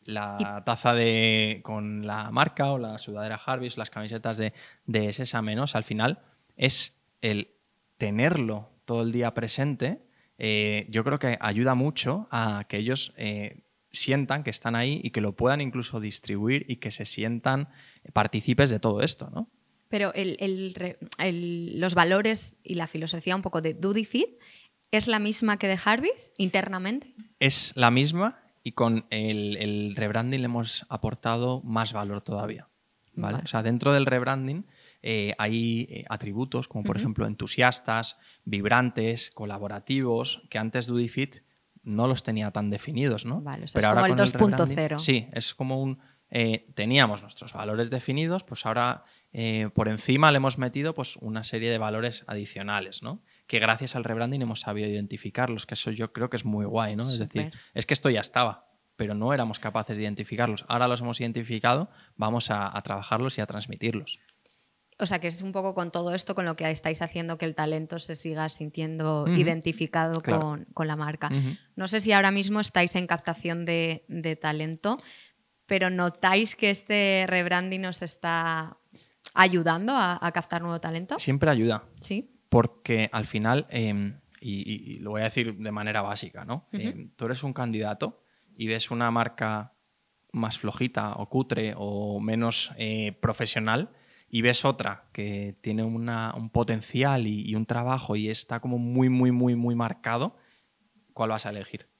la 0.05 0.61
taza 0.65 0.93
de, 0.93 1.61
con 1.63 2.05
la 2.05 2.31
marca 2.31 2.71
o 2.71 2.77
la 2.77 2.97
sudadera 2.97 3.39
Harvis, 3.43 3.77
las 3.77 3.89
camisetas 3.89 4.37
de, 4.37 4.53
de 4.85 5.13
Sésame, 5.13 5.55
¿no? 5.55 5.65
al 5.71 5.83
final 5.83 6.19
es 6.57 7.01
el 7.21 7.55
tenerlo 7.97 8.71
todo 8.85 9.03
el 9.03 9.11
día 9.11 9.33
presente 9.33 10.01
eh, 10.43 10.87
yo 10.89 11.03
creo 11.03 11.19
que 11.19 11.37
ayuda 11.39 11.75
mucho 11.75 12.27
a 12.31 12.65
que 12.67 12.77
ellos 12.77 13.13
eh, 13.15 13.61
sientan 13.91 14.43
que 14.43 14.49
están 14.49 14.75
ahí 14.75 14.99
y 15.03 15.11
que 15.11 15.21
lo 15.21 15.35
puedan 15.35 15.61
incluso 15.61 15.99
distribuir 15.99 16.65
y 16.67 16.77
que 16.77 16.89
se 16.89 17.05
sientan 17.05 17.69
partícipes 18.11 18.71
de 18.71 18.79
todo 18.79 19.03
esto, 19.03 19.29
¿no? 19.29 19.51
Pero 19.87 20.11
los 20.15 21.93
valores 21.93 22.57
y 22.63 22.73
la 22.73 22.87
filosofía 22.87 23.35
un 23.35 23.43
poco 23.43 23.61
de 23.61 23.75
Dudifit 23.75 24.29
es 24.89 25.07
la 25.07 25.19
misma 25.19 25.57
que 25.57 25.67
de 25.67 25.77
Harvis 25.85 26.31
internamente. 26.37 27.13
Es 27.39 27.73
la 27.75 27.91
misma 27.91 28.41
y 28.63 28.71
con 28.71 29.05
el, 29.11 29.93
rebranding 29.95 30.41
le 30.41 30.45
hemos 30.45 30.87
aportado 30.89 31.61
más 31.61 31.93
valor 31.93 32.23
todavía. 32.23 32.67
¿vale? 33.13 33.41
O 33.43 33.47
sea, 33.47 33.61
dentro 33.61 33.93
del 33.93 34.07
rebranding 34.07 34.65
eh, 35.03 35.33
hay 35.37 35.87
eh, 35.89 36.05
atributos 36.09 36.67
como 36.67 36.83
por 36.83 36.97
ejemplo 36.97 37.25
entusiastas, 37.25 38.17
vibrantes, 38.45 39.31
colaborativos, 39.31 40.43
que 40.49 40.59
antes 40.59 40.85
DudiFit 40.87 41.37
no 41.83 42.07
los 42.07 42.21
tenía 42.21 42.51
tan 42.51 42.69
definidos, 42.69 43.25
¿no? 43.25 43.41
Vale, 43.41 43.65
Pero 43.73 43.87
es 43.87 43.93
como 43.93 44.05
el 44.05 44.13
2.0. 44.13 44.99
Sí, 44.99 45.27
es 45.33 45.55
como 45.55 45.81
un... 45.81 45.99
Eh, 46.33 46.71
teníamos 46.75 47.23
nuestros 47.23 47.51
valores 47.51 47.89
definidos, 47.89 48.43
pues 48.45 48.65
ahora 48.65 49.03
por 49.73 49.87
encima 49.87 50.29
le 50.31 50.37
hemos 50.37 50.57
metido 50.57 50.93
pues, 50.93 51.15
una 51.17 51.43
serie 51.43 51.71
de 51.71 51.77
valores 51.77 52.25
adicionales, 52.27 53.01
¿no? 53.01 53.21
Que 53.47 53.59
gracias 53.59 53.95
al 53.95 54.03
rebranding 54.03 54.41
hemos 54.41 54.61
sabido 54.61 54.87
identificarlos, 54.89 55.65
que 55.65 55.73
eso 55.73 55.91
yo 55.91 56.13
creo 56.13 56.29
que 56.29 56.37
es 56.37 56.45
muy 56.45 56.65
guay, 56.65 56.95
¿no? 56.95 57.03
Es 57.03 57.17
decir, 57.17 57.51
es 57.73 57.85
que 57.85 57.93
esto 57.93 58.09
ya 58.09 58.21
estaba, 58.21 58.67
pero 58.97 59.13
no 59.13 59.33
éramos 59.33 59.59
capaces 59.59 59.97
de 59.97 60.03
identificarlos. 60.03 60.65
Ahora 60.67 60.87
los 60.87 61.01
hemos 61.01 61.19
identificado, 61.19 61.89
vamos 62.15 62.51
a, 62.51 62.77
a 62.77 62.81
trabajarlos 62.81 63.37
y 63.37 63.41
a 63.41 63.45
transmitirlos. 63.45 64.19
O 65.01 65.07
sea, 65.07 65.19
que 65.19 65.27
es 65.27 65.41
un 65.41 65.51
poco 65.51 65.73
con 65.73 65.91
todo 65.91 66.13
esto 66.13 66.35
con 66.35 66.45
lo 66.45 66.55
que 66.55 66.69
estáis 66.69 67.01
haciendo 67.01 67.37
que 67.39 67.45
el 67.45 67.55
talento 67.55 67.97
se 67.97 68.13
siga 68.13 68.47
sintiendo 68.49 69.25
identificado 69.27 70.21
con, 70.21 70.65
con, 70.73 70.87
la 70.87 70.95
marca. 70.95 71.29
No 71.75 71.87
sé 71.87 71.99
si 71.99 72.11
ahora 72.11 72.29
mismo 72.29 72.59
estáis 72.59 72.95
en 72.95 73.07
captación 73.07 73.65
de, 73.65 74.05
de, 74.07 74.35
talento, 74.35 74.97
pero 75.65 75.89
¿notáis 75.89 76.55
que 76.55 76.69
este 76.69 77.25
rebranding 77.27 77.85
os 77.85 78.01
está 78.03 78.77
ayudando 79.33 79.93
a, 79.93 80.19
a, 80.21 80.31
captar 80.31 80.61
nuevo 80.61 80.79
talento? 80.79 81.17
Siempre 81.17 81.49
ayuda. 81.49 81.83
Sí. 81.99 82.29
Porque 82.49 83.09
al 83.11 83.25
final, 83.25 83.65
eh, 83.71 84.13
y, 84.39 84.93
y, 84.93 84.99
lo 84.99 85.11
voy 85.11 85.21
a 85.21 85.25
decir 85.25 85.55
de 85.55 85.71
manera 85.71 86.03
básica, 86.03 86.45
¿no? 86.45 86.67
eh, 86.73 87.09
tú 87.15 87.25
eres 87.25 87.43
un 87.43 87.53
candidato 87.53 88.23
y 88.55 88.67
ves 88.67 88.91
una 88.91 89.09
marca 89.09 89.73
más 90.31 90.59
flojita 90.59 91.13
o 91.15 91.29
cutre 91.29 91.73
o 91.75 92.19
menos 92.19 92.71
eh, 92.77 93.17
profesional 93.21 93.89
y 94.31 94.41
ves 94.41 94.63
otra 94.63 95.03
que 95.11 95.57
tiene 95.61 95.83
una, 95.83 96.33
un 96.35 96.49
potencial 96.49 97.27
y, 97.27 97.41
y, 97.47 97.55
un 97.55 97.65
trabajo 97.65 98.15
y 98.15 98.29
está 98.29 98.61
como 98.61 98.77
muy, 98.77 99.09
muy, 99.09 99.31
muy, 99.31 99.55
muy 99.55 99.75
marcado, 99.75 100.37
¿cuál 101.13 101.31
vas 101.31 101.45
a 101.45 101.49
elegir? 101.49 101.91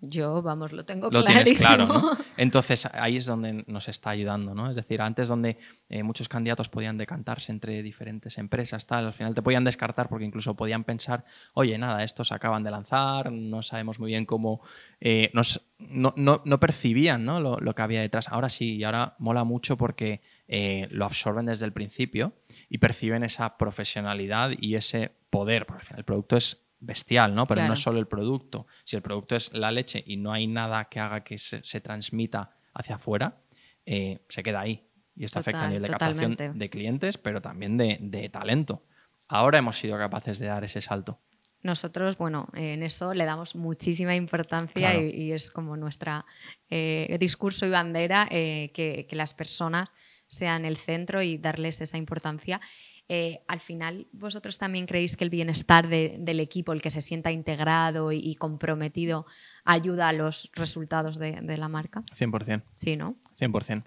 Yo, 0.00 0.42
vamos, 0.42 0.72
lo 0.72 0.84
tengo 0.84 1.10
lo 1.10 1.24
clarísimo. 1.24 1.44
tienes 1.44 1.58
claro, 1.60 1.86
¿no? 1.86 2.10
Entonces 2.36 2.86
ahí 2.92 3.16
es 3.16 3.26
donde 3.26 3.64
nos 3.68 3.88
está 3.88 4.10
ayudando, 4.10 4.54
¿no? 4.54 4.68
Es 4.68 4.76
decir, 4.76 5.00
antes 5.00 5.28
donde 5.28 5.56
eh, 5.88 6.02
muchos 6.02 6.28
candidatos 6.28 6.68
podían 6.68 6.98
decantarse 6.98 7.52
entre 7.52 7.82
diferentes 7.82 8.36
empresas, 8.38 8.84
tal, 8.86 9.06
al 9.06 9.14
final 9.14 9.34
te 9.34 9.40
podían 9.40 9.64
descartar 9.64 10.08
porque 10.08 10.24
incluso 10.24 10.56
podían 10.56 10.84
pensar, 10.84 11.24
oye, 11.54 11.78
nada, 11.78 12.02
estos 12.02 12.32
acaban 12.32 12.64
de 12.64 12.72
lanzar, 12.72 13.30
no 13.32 13.62
sabemos 13.62 13.98
muy 13.98 14.10
bien 14.10 14.26
cómo, 14.26 14.60
eh, 15.00 15.30
nos, 15.32 15.62
no, 15.78 16.12
no, 16.16 16.42
no, 16.44 16.60
percibían 16.60 17.24
¿no? 17.24 17.40
Lo, 17.40 17.58
lo, 17.60 17.74
que 17.74 17.82
había 17.82 18.00
detrás. 18.00 18.28
Ahora 18.28 18.48
sí, 18.48 18.74
y 18.74 18.84
ahora 18.84 19.14
mola 19.18 19.44
mucho 19.44 19.76
porque 19.76 20.20
eh, 20.46 20.88
lo 20.90 21.04
absorben 21.04 21.46
desde 21.46 21.66
el 21.66 21.72
principio 21.72 22.34
y 22.68 22.78
perciben 22.78 23.24
esa 23.24 23.56
profesionalidad 23.56 24.52
y 24.58 24.74
ese 24.74 25.12
poder, 25.30 25.66
porque 25.66 25.80
al 25.80 25.86
final 25.86 25.98
el 26.00 26.04
producto 26.04 26.36
es 26.36 26.64
bestial, 26.80 27.34
¿no? 27.34 27.46
Pero 27.46 27.58
claro. 27.58 27.68
no 27.68 27.74
es 27.74 27.80
solo 27.80 27.98
el 27.98 28.06
producto. 28.06 28.66
Si 28.84 28.96
el 28.96 29.02
producto 29.02 29.36
es 29.36 29.52
la 29.52 29.70
leche 29.70 30.02
y 30.06 30.16
no 30.16 30.32
hay 30.32 30.46
nada 30.46 30.84
que 30.86 31.00
haga 31.00 31.24
que 31.24 31.38
se, 31.38 31.64
se 31.64 31.80
transmita 31.80 32.56
hacia 32.74 32.96
afuera, 32.96 33.42
eh, 33.86 34.20
se 34.28 34.42
queda 34.42 34.60
ahí. 34.60 34.86
Y 35.16 35.24
esto 35.24 35.40
Total, 35.40 35.54
afecta 35.54 35.66
a 35.66 35.68
nivel 35.68 35.82
de 35.82 35.92
totalmente. 35.92 36.36
captación 36.36 36.58
de 36.58 36.70
clientes, 36.70 37.18
pero 37.18 37.40
también 37.40 37.76
de, 37.76 37.98
de, 38.00 38.28
talento. 38.28 38.84
Ahora 39.28 39.58
hemos 39.58 39.78
sido 39.78 39.96
capaces 39.96 40.38
de 40.38 40.46
dar 40.46 40.64
ese 40.64 40.80
salto. 40.80 41.20
Nosotros, 41.62 42.18
bueno, 42.18 42.48
en 42.54 42.82
eso 42.82 43.14
le 43.14 43.24
damos 43.24 43.54
muchísima 43.54 44.14
importancia 44.14 44.90
claro. 44.90 45.00
y, 45.00 45.10
y, 45.10 45.32
es 45.32 45.50
como 45.50 45.76
nuestra 45.76 46.26
eh, 46.68 47.16
discurso 47.18 47.64
y 47.64 47.70
bandera 47.70 48.28
eh, 48.30 48.70
que, 48.74 49.06
que 49.08 49.16
las 49.16 49.32
personas 49.32 49.90
sean 50.28 50.64
el 50.64 50.76
centro 50.76 51.22
y 51.22 51.38
darles 51.38 51.80
esa 51.80 51.98
importancia. 51.98 52.60
Eh, 53.08 53.42
al 53.48 53.60
final, 53.60 54.06
vosotros 54.12 54.56
también 54.56 54.86
creéis 54.86 55.16
que 55.16 55.24
el 55.24 55.30
bienestar 55.30 55.88
de, 55.88 56.16
del 56.18 56.40
equipo, 56.40 56.72
el 56.72 56.80
que 56.80 56.90
se 56.90 57.02
sienta 57.02 57.30
integrado 57.30 58.12
y, 58.12 58.18
y 58.18 58.34
comprometido, 58.36 59.26
ayuda 59.64 60.08
a 60.08 60.12
los 60.14 60.50
resultados 60.54 61.18
de, 61.18 61.32
de, 61.42 61.58
la 61.58 61.68
marca? 61.68 62.02
100%. 62.14 62.62
Sí, 62.74 62.96
¿no? 62.96 63.16
100%. 63.38 63.84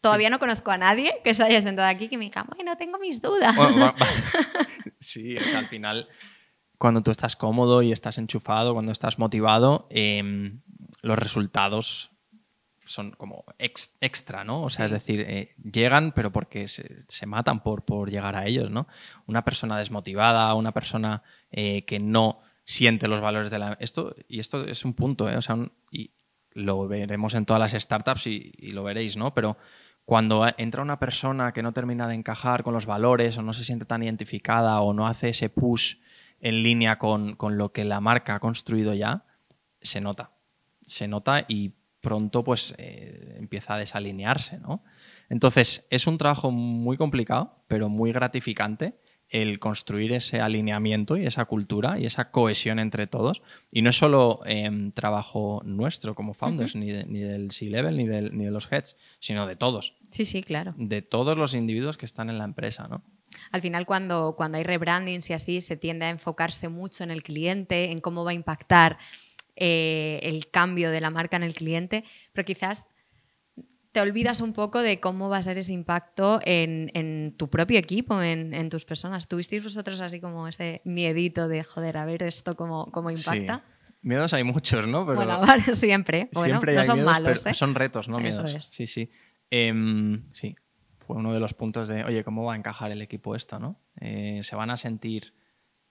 Todavía 0.00 0.28
sí. 0.28 0.32
no 0.32 0.38
conozco 0.38 0.70
a 0.70 0.78
nadie 0.78 1.20
que 1.22 1.34
se 1.34 1.42
haya 1.42 1.60
sentado 1.60 1.88
aquí 1.88 2.08
que 2.08 2.16
me 2.16 2.24
diga, 2.24 2.44
bueno, 2.44 2.76
tengo 2.78 2.98
mis 2.98 3.20
dudas. 3.20 3.54
Bueno, 3.54 3.94
sí, 4.98 5.36
sea, 5.36 5.58
al 5.58 5.66
final, 5.66 6.08
cuando 6.78 7.02
tú 7.02 7.10
estás 7.10 7.36
cómodo 7.36 7.82
y 7.82 7.92
estás 7.92 8.16
enchufado, 8.16 8.72
cuando 8.72 8.92
estás 8.92 9.18
motivado, 9.18 9.86
eh, 9.90 10.58
los 11.02 11.18
resultados 11.18 12.10
son 12.90 13.12
como 13.12 13.44
ex, 13.58 13.96
extra, 14.00 14.44
¿no? 14.44 14.62
O 14.62 14.68
sea, 14.68 14.88
sí. 14.88 14.94
es 14.94 15.00
decir, 15.00 15.20
eh, 15.20 15.54
llegan, 15.62 16.12
pero 16.12 16.32
porque 16.32 16.66
se, 16.66 17.02
se, 17.08 17.26
matan 17.26 17.62
por, 17.62 17.84
por 17.84 18.10
llegar 18.10 18.34
a 18.34 18.46
ellos, 18.46 18.70
¿no? 18.70 18.88
Una 19.26 19.44
persona 19.44 19.78
desmotivada, 19.78 20.52
una 20.54 20.72
persona 20.72 21.22
eh, 21.52 21.84
que 21.84 22.00
no 22.00 22.40
siente 22.64 23.08
los 23.08 23.20
valores 23.20 23.50
de 23.50 23.58
la... 23.58 23.76
Esto, 23.80 24.14
y 24.28 24.40
esto 24.40 24.64
es 24.64 24.84
un 24.84 24.94
punto, 24.94 25.28
¿eh? 25.30 25.36
O 25.36 25.42
sea, 25.42 25.54
un, 25.54 25.72
y 25.92 26.10
lo 26.52 26.88
veremos 26.88 27.34
en 27.34 27.46
todas 27.46 27.60
las 27.60 27.80
startups 27.80 28.26
y, 28.26 28.52
y 28.58 28.72
lo 28.72 28.82
veréis, 28.82 29.16
¿no? 29.16 29.32
Pero 29.34 29.56
cuando 30.04 30.44
entra 30.58 30.82
una 30.82 30.98
persona 30.98 31.52
que 31.52 31.62
no 31.62 31.72
termina 31.72 32.08
de 32.08 32.16
encajar 32.16 32.64
con 32.64 32.74
los 32.74 32.86
valores 32.86 33.38
o 33.38 33.42
no 33.42 33.52
se 33.52 33.64
siente 33.64 33.84
tan 33.84 34.02
identificada 34.02 34.80
o 34.80 34.92
no 34.92 35.06
hace 35.06 35.28
ese 35.28 35.48
push 35.48 35.98
en 36.40 36.64
línea 36.64 36.98
con, 36.98 37.36
con 37.36 37.56
lo 37.56 37.72
que 37.72 37.84
la 37.84 38.00
marca 38.00 38.34
ha 38.34 38.40
construido 38.40 38.94
ya, 38.94 39.24
se 39.80 40.00
nota. 40.00 40.32
Se 40.86 41.06
nota 41.06 41.44
y 41.46 41.74
pronto 42.00 42.44
pues 42.44 42.74
eh, 42.78 43.36
empieza 43.38 43.74
a 43.74 43.78
desalinearse, 43.78 44.58
¿no? 44.58 44.82
Entonces, 45.28 45.86
es 45.90 46.06
un 46.06 46.18
trabajo 46.18 46.50
muy 46.50 46.96
complicado, 46.96 47.62
pero 47.68 47.88
muy 47.88 48.12
gratificante 48.12 48.94
el 49.30 49.60
construir 49.60 50.12
ese 50.12 50.40
alineamiento 50.40 51.16
y 51.16 51.24
esa 51.24 51.44
cultura 51.44 52.00
y 52.00 52.04
esa 52.04 52.32
cohesión 52.32 52.80
entre 52.80 53.06
todos. 53.06 53.42
Y 53.70 53.82
no 53.82 53.90
es 53.90 53.96
solo 53.96 54.40
eh, 54.44 54.90
trabajo 54.92 55.62
nuestro 55.64 56.16
como 56.16 56.34
founders, 56.34 56.74
uh 56.74 56.78
-huh. 56.78 56.80
ni, 56.80 56.90
de, 56.90 57.04
ni, 57.06 57.20
del 57.20 57.52
C-Level, 57.52 57.96
ni, 57.96 58.08
del, 58.08 58.36
ni 58.36 58.44
de 58.44 58.50
los 58.50 58.70
heads, 58.72 58.96
sino 59.20 59.46
de 59.46 59.54
todos. 59.54 59.94
Sí, 60.08 60.24
sí, 60.24 60.42
claro. 60.42 60.74
De 60.76 61.00
todos 61.00 61.38
los 61.38 61.54
individuos 61.54 61.96
que 61.96 62.06
están 62.06 62.28
en 62.28 62.38
la 62.38 62.44
empresa, 62.44 62.88
¿no? 62.88 63.04
Al 63.52 63.60
final, 63.60 63.86
cuando, 63.86 64.34
cuando 64.36 64.58
hay 64.58 64.64
rebrandings 64.64 65.30
y 65.30 65.32
así, 65.32 65.60
se 65.60 65.76
tiende 65.76 66.06
a 66.06 66.10
enfocarse 66.10 66.68
mucho 66.68 67.04
en 67.04 67.12
el 67.12 67.22
cliente, 67.22 67.92
en 67.92 67.98
cómo 67.98 68.24
va 68.24 68.32
a 68.32 68.34
impactar 68.34 68.98
eh, 69.56 70.20
el 70.22 70.50
cambio 70.50 70.90
de 70.90 71.00
la 71.00 71.10
marca 71.10 71.36
en 71.36 71.42
el 71.42 71.54
cliente, 71.54 72.04
pero 72.32 72.44
quizás 72.44 72.88
te 73.92 74.00
olvidas 74.00 74.40
un 74.40 74.52
poco 74.52 74.80
de 74.80 75.00
cómo 75.00 75.28
va 75.28 75.38
a 75.38 75.42
ser 75.42 75.58
ese 75.58 75.72
impacto 75.72 76.40
en, 76.44 76.90
en 76.94 77.34
tu 77.36 77.50
propio 77.50 77.78
equipo, 77.78 78.22
en, 78.22 78.54
en, 78.54 78.68
tus 78.68 78.84
personas. 78.84 79.26
¿Tuvisteis 79.26 79.64
vosotros 79.64 80.00
así 80.00 80.20
como 80.20 80.46
ese 80.46 80.80
miedito 80.84 81.48
de, 81.48 81.64
joder, 81.64 81.96
a 81.96 82.04
ver 82.04 82.22
esto 82.22 82.54
cómo, 82.56 82.90
cómo 82.92 83.10
impacta? 83.10 83.64
Sí. 83.66 83.94
Miedos 84.02 84.32
hay 84.32 84.44
muchos, 84.44 84.86
¿no? 84.86 85.04
Pero 85.04 85.16
bueno, 85.16 85.44
siempre. 85.74 86.28
Bueno, 86.32 86.46
siempre 86.46 86.74
no 86.74 86.84
son 86.84 86.96
miedos, 86.96 87.12
malos, 87.12 87.46
¿eh? 87.46 87.54
Son 87.54 87.74
retos, 87.74 88.08
¿no? 88.08 88.18
Eso 88.18 88.42
Miedos. 88.42 88.54
Es. 88.54 88.66
Sí, 88.66 88.86
sí. 88.86 89.10
Eh, 89.50 89.72
sí. 90.32 90.56
Fue 90.98 91.16
uno 91.16 91.34
de 91.34 91.40
los 91.40 91.54
puntos 91.54 91.88
de, 91.88 92.04
oye, 92.04 92.22
¿cómo 92.22 92.44
va 92.44 92.54
a 92.54 92.56
encajar 92.56 92.92
el 92.92 93.02
equipo 93.02 93.34
esto, 93.34 93.58
no? 93.58 93.80
Eh, 94.00 94.40
se 94.44 94.54
van 94.54 94.70
a 94.70 94.76
sentir 94.76 95.34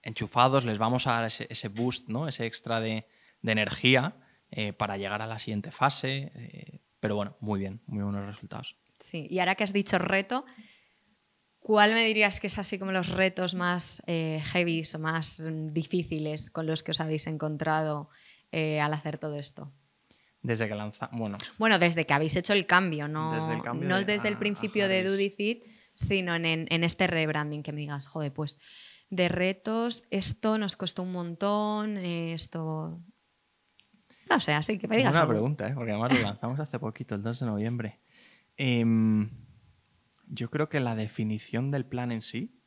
enchufados, 0.02 0.64
les 0.64 0.78
vamos 0.78 1.06
a 1.06 1.12
dar 1.12 1.26
ese, 1.26 1.46
ese 1.50 1.68
boost, 1.68 2.08
¿no? 2.08 2.26
Ese 2.26 2.46
extra 2.46 2.80
de, 2.80 3.06
de 3.42 3.52
energía 3.52 4.16
eh, 4.50 4.72
para 4.72 4.96
llegar 4.96 5.22
a 5.22 5.26
la 5.26 5.38
siguiente 5.38 5.70
fase. 5.70 6.32
Eh, 6.34 6.80
pero 7.00 7.16
bueno, 7.16 7.36
muy 7.40 7.58
bien, 7.58 7.80
muy 7.86 8.02
buenos 8.02 8.26
resultados. 8.26 8.76
Sí, 9.00 9.26
y 9.30 9.38
ahora 9.38 9.54
que 9.54 9.64
has 9.64 9.72
dicho 9.72 9.98
reto, 9.98 10.44
¿cuál 11.58 11.94
me 11.94 12.04
dirías 12.04 12.38
que 12.38 12.46
es 12.46 12.58
así 12.58 12.78
como 12.78 12.92
los 12.92 13.08
retos 13.08 13.54
más 13.54 14.02
eh, 14.06 14.42
heavy 14.44 14.82
o 14.94 14.98
más 14.98 15.42
difíciles 15.72 16.50
con 16.50 16.66
los 16.66 16.82
que 16.82 16.90
os 16.90 17.00
habéis 17.00 17.26
encontrado 17.26 18.10
eh, 18.52 18.80
al 18.80 18.92
hacer 18.92 19.18
todo 19.18 19.36
esto? 19.36 19.72
Desde 20.42 20.68
que 20.68 20.74
lanza, 20.74 21.08
bueno. 21.12 21.36
Bueno, 21.58 21.78
desde 21.78 22.06
que 22.06 22.14
habéis 22.14 22.36
hecho 22.36 22.52
el 22.52 22.66
cambio, 22.66 23.08
no 23.08 23.34
desde 23.34 23.54
el, 23.54 23.62
cambio 23.62 23.88
no 23.88 23.98
de, 23.98 24.04
desde 24.04 24.28
a, 24.28 24.30
el 24.30 24.38
principio 24.38 24.88
de 24.88 25.04
Dudicit, 25.04 25.64
sino 25.94 26.34
en, 26.34 26.44
en, 26.46 26.84
este 26.84 27.06
rebranding 27.06 27.62
que 27.62 27.72
me 27.72 27.80
digas, 27.80 28.06
joder, 28.06 28.32
pues 28.32 28.58
de 29.10 29.28
retos, 29.28 30.04
esto 30.10 30.56
nos 30.56 30.76
costó 30.76 31.02
un 31.02 31.12
montón, 31.12 31.98
esto 31.98 33.02
no 34.30 34.40
sé, 34.40 34.52
así 34.52 34.78
que 34.78 34.88
me 34.88 34.96
digas. 34.96 35.12
Una 35.12 35.26
pregunta, 35.26 35.68
¿eh? 35.68 35.72
porque 35.74 35.90
además 35.90 36.12
lo 36.12 36.20
lanzamos 36.20 36.58
hace 36.60 36.78
poquito, 36.78 37.14
el 37.14 37.22
2 37.22 37.40
de 37.40 37.46
noviembre. 37.46 37.98
Eh, 38.56 38.84
yo 40.28 40.50
creo 40.50 40.68
que 40.68 40.80
la 40.80 40.94
definición 40.94 41.70
del 41.70 41.84
plan 41.84 42.12
en 42.12 42.22
sí 42.22 42.60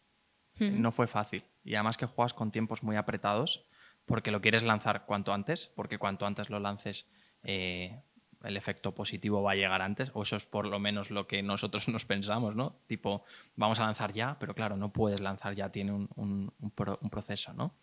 hmm. 0.60 0.82
no 0.82 0.92
fue 0.92 1.08
fácil. 1.08 1.46
Y 1.64 1.76
además 1.76 1.98
que 1.98 2.06
juegas 2.06 2.34
con 2.34 2.52
tiempos 2.52 2.84
muy 2.84 2.98
apretados 2.98 3.68
porque 4.06 4.32
lo 4.32 4.42
quieres 4.42 4.64
lanzar 4.64 5.06
cuanto 5.06 5.34
antes, 5.34 5.72
porque 5.76 5.98
cuanto 5.98 6.26
antes 6.26 6.50
lo 6.50 6.60
lances, 6.60 7.08
eh, 7.44 8.04
el 8.44 8.58
efecto 8.58 8.94
positivo 8.94 9.42
va 9.42 9.54
a 9.54 9.56
llegar 9.56 9.82
antes, 9.82 10.12
o 10.14 10.24
eso 10.24 10.36
es 10.36 10.46
por 10.46 10.68
lo 10.68 10.78
menos 10.80 11.10
lo 11.10 11.26
que 11.28 11.42
nosotros 11.42 11.88
nos 11.90 12.06
pensamos, 12.06 12.56
¿no? 12.56 12.82
Tipo, 12.88 13.24
vamos 13.56 13.80
a 13.80 13.86
lanzar 13.86 14.12
ya, 14.12 14.38
pero 14.40 14.54
claro, 14.54 14.76
no 14.76 14.92
puedes 14.92 15.22
lanzar 15.22 15.56
ya, 15.56 15.70
tiene 15.70 15.94
un, 15.94 16.10
un, 16.16 16.54
un, 16.60 16.72
pro, 16.72 17.00
un 17.02 17.10
proceso, 17.10 17.54
¿no? 17.54 17.76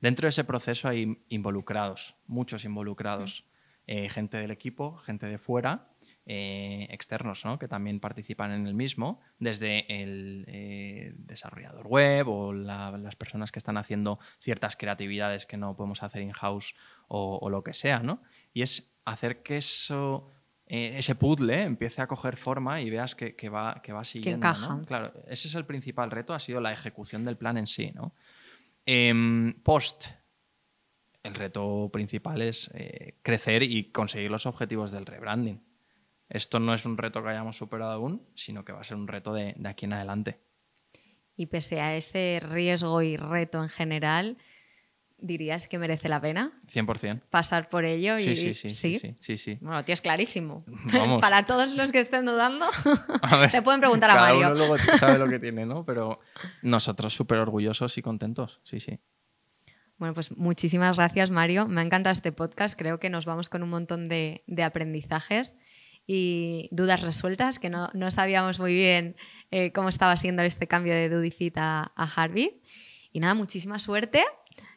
Dentro 0.00 0.26
de 0.26 0.30
ese 0.30 0.44
proceso 0.44 0.88
hay 0.88 1.24
involucrados, 1.28 2.16
muchos 2.26 2.64
involucrados, 2.64 3.44
eh, 3.86 4.08
gente 4.08 4.38
del 4.38 4.50
equipo, 4.50 4.96
gente 4.96 5.26
de 5.26 5.36
fuera, 5.36 5.90
eh, 6.24 6.86
externos, 6.88 7.44
¿no? 7.44 7.58
que 7.58 7.68
también 7.68 8.00
participan 8.00 8.50
en 8.50 8.66
el 8.66 8.72
mismo, 8.72 9.20
desde 9.38 9.84
el 10.02 10.46
eh, 10.48 11.12
desarrollador 11.18 11.86
web 11.86 12.28
o 12.28 12.54
la, 12.54 12.96
las 12.96 13.14
personas 13.14 13.52
que 13.52 13.58
están 13.58 13.76
haciendo 13.76 14.18
ciertas 14.38 14.76
creatividades 14.76 15.44
que 15.44 15.58
no 15.58 15.76
podemos 15.76 16.02
hacer 16.02 16.22
in-house 16.22 16.74
o, 17.08 17.38
o, 17.42 17.50
lo 17.50 17.62
que 17.62 17.74
sea. 17.74 17.98
¿no? 17.98 18.22
Y 18.54 18.62
es 18.62 18.96
hacer 19.04 19.42
que 19.42 19.58
eso, 19.58 20.32
ese 20.64 21.14
puzzle 21.14 21.64
empiece 21.64 22.00
a 22.00 22.06
coger 22.06 22.38
forma 22.38 22.80
y 22.80 22.88
veas 22.88 23.14
que, 23.14 23.36
que 23.36 23.50
va, 23.50 23.82
que 23.82 23.92
va 23.92 24.02
siguiendo. 24.04 24.40
Que 24.40 24.48
encaja. 24.48 24.76
¿no? 24.76 24.86
Claro, 24.86 25.12
ese 25.26 25.48
es 25.48 25.54
el 25.56 25.66
principal 25.66 26.10
reto, 26.10 26.32
ha 26.32 26.40
sido 26.40 26.62
la 26.62 26.72
ejecución 26.72 27.26
del 27.26 27.36
plan 27.36 27.58
en 27.58 27.66
sí. 27.66 27.92
¿no? 27.94 28.14
Eh, 28.86 29.54
post, 29.62 30.06
el 31.22 31.34
reto 31.34 31.90
principal 31.92 32.42
es 32.42 32.70
eh, 32.74 33.18
crecer 33.22 33.62
y 33.62 33.90
conseguir 33.90 34.30
los 34.30 34.46
objetivos 34.46 34.92
del 34.92 35.06
rebranding. 35.06 35.62
Esto 36.28 36.60
no 36.60 36.74
es 36.74 36.84
un 36.84 36.96
reto 36.96 37.22
que 37.22 37.30
hayamos 37.30 37.56
superado 37.56 37.92
aún, 37.92 38.26
sino 38.34 38.64
que 38.64 38.72
va 38.72 38.80
a 38.80 38.84
ser 38.84 38.96
un 38.96 39.08
reto 39.08 39.32
de 39.32 39.54
aquí 39.64 39.84
en 39.84 39.92
adelante. 39.92 40.40
Y 41.36 41.46
pese 41.46 41.80
a 41.80 41.96
ese 41.96 42.40
riesgo 42.42 43.02
y 43.02 43.16
reto 43.16 43.62
en 43.62 43.68
general, 43.68 44.38
¿dirías 45.24 45.68
que 45.68 45.78
merece 45.78 46.08
la 46.08 46.20
pena 46.20 46.52
100%. 46.72 47.22
pasar 47.30 47.68
por 47.68 47.84
ello? 47.84 48.18
Y... 48.18 48.22
sí, 48.22 48.54
sí, 48.54 48.72
sí, 48.72 48.98
sí, 48.98 49.16
sí, 49.18 49.38
sí. 49.38 49.58
Bueno, 49.60 49.78
lo 49.78 49.84
tienes 49.84 50.00
clarísimo. 50.00 50.62
Vamos. 50.92 51.20
Para 51.20 51.46
todos 51.46 51.74
los 51.74 51.90
que 51.90 52.00
estén 52.00 52.26
dudando, 52.26 52.66
ver, 53.40 53.50
te 53.50 53.62
pueden 53.62 53.80
preguntar 53.80 54.10
a 54.10 54.14
cada 54.14 54.26
Mario. 54.34 54.46
uno 54.46 54.54
luego 54.54 54.78
sabe 54.98 55.18
lo 55.18 55.28
que 55.28 55.38
tiene, 55.38 55.66
¿no? 55.66 55.84
Pero 55.84 56.20
nosotros 56.62 57.14
súper 57.14 57.38
orgullosos 57.38 57.96
y 57.98 58.02
contentos, 58.02 58.60
sí, 58.64 58.80
sí. 58.80 58.98
Bueno, 59.96 60.12
pues 60.14 60.36
muchísimas 60.36 60.96
gracias, 60.96 61.30
Mario. 61.30 61.66
Me 61.66 61.80
ha 61.80 61.84
encantado 61.84 62.12
este 62.12 62.32
podcast. 62.32 62.76
Creo 62.76 62.98
que 62.98 63.10
nos 63.10 63.24
vamos 63.26 63.48
con 63.48 63.62
un 63.62 63.70
montón 63.70 64.08
de, 64.08 64.42
de 64.46 64.62
aprendizajes 64.64 65.56
y 66.06 66.68
dudas 66.72 67.00
resueltas, 67.00 67.58
que 67.58 67.70
no, 67.70 67.88
no 67.94 68.10
sabíamos 68.10 68.58
muy 68.60 68.74
bien 68.74 69.16
eh, 69.50 69.72
cómo 69.72 69.88
estaba 69.88 70.16
siendo 70.16 70.42
este 70.42 70.66
cambio 70.66 70.92
de 70.92 71.08
Dudifit 71.08 71.56
a, 71.58 71.92
a 71.94 72.04
Harvey. 72.04 72.60
Y 73.12 73.20
nada, 73.20 73.34
muchísima 73.34 73.78
suerte. 73.78 74.24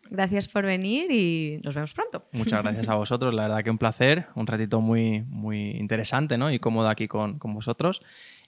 Gracias 0.10 0.48
por 0.48 0.65
venir 0.65 1.12
y 1.12 1.60
nos 1.63 1.76
vemos 1.76 1.93
pronto. 1.93 2.26
Muchas 2.32 2.62
gracias 2.63 2.88
a 2.89 2.96
vosotros, 3.04 3.34
la 3.34 3.43
verdad 3.43 3.63
que 3.63 3.70
un 3.70 3.78
placer, 3.78 4.28
un 4.36 4.48
ratito 4.48 4.82
muy, 4.82 5.22
muy 5.24 5.72
interesante 5.72 6.38
¿no? 6.38 6.52
y 6.52 6.60
cómodo 6.60 6.89
aquí 6.89 7.08
con, 7.08 7.39
con 7.39 7.54
vosotros. 7.54 8.02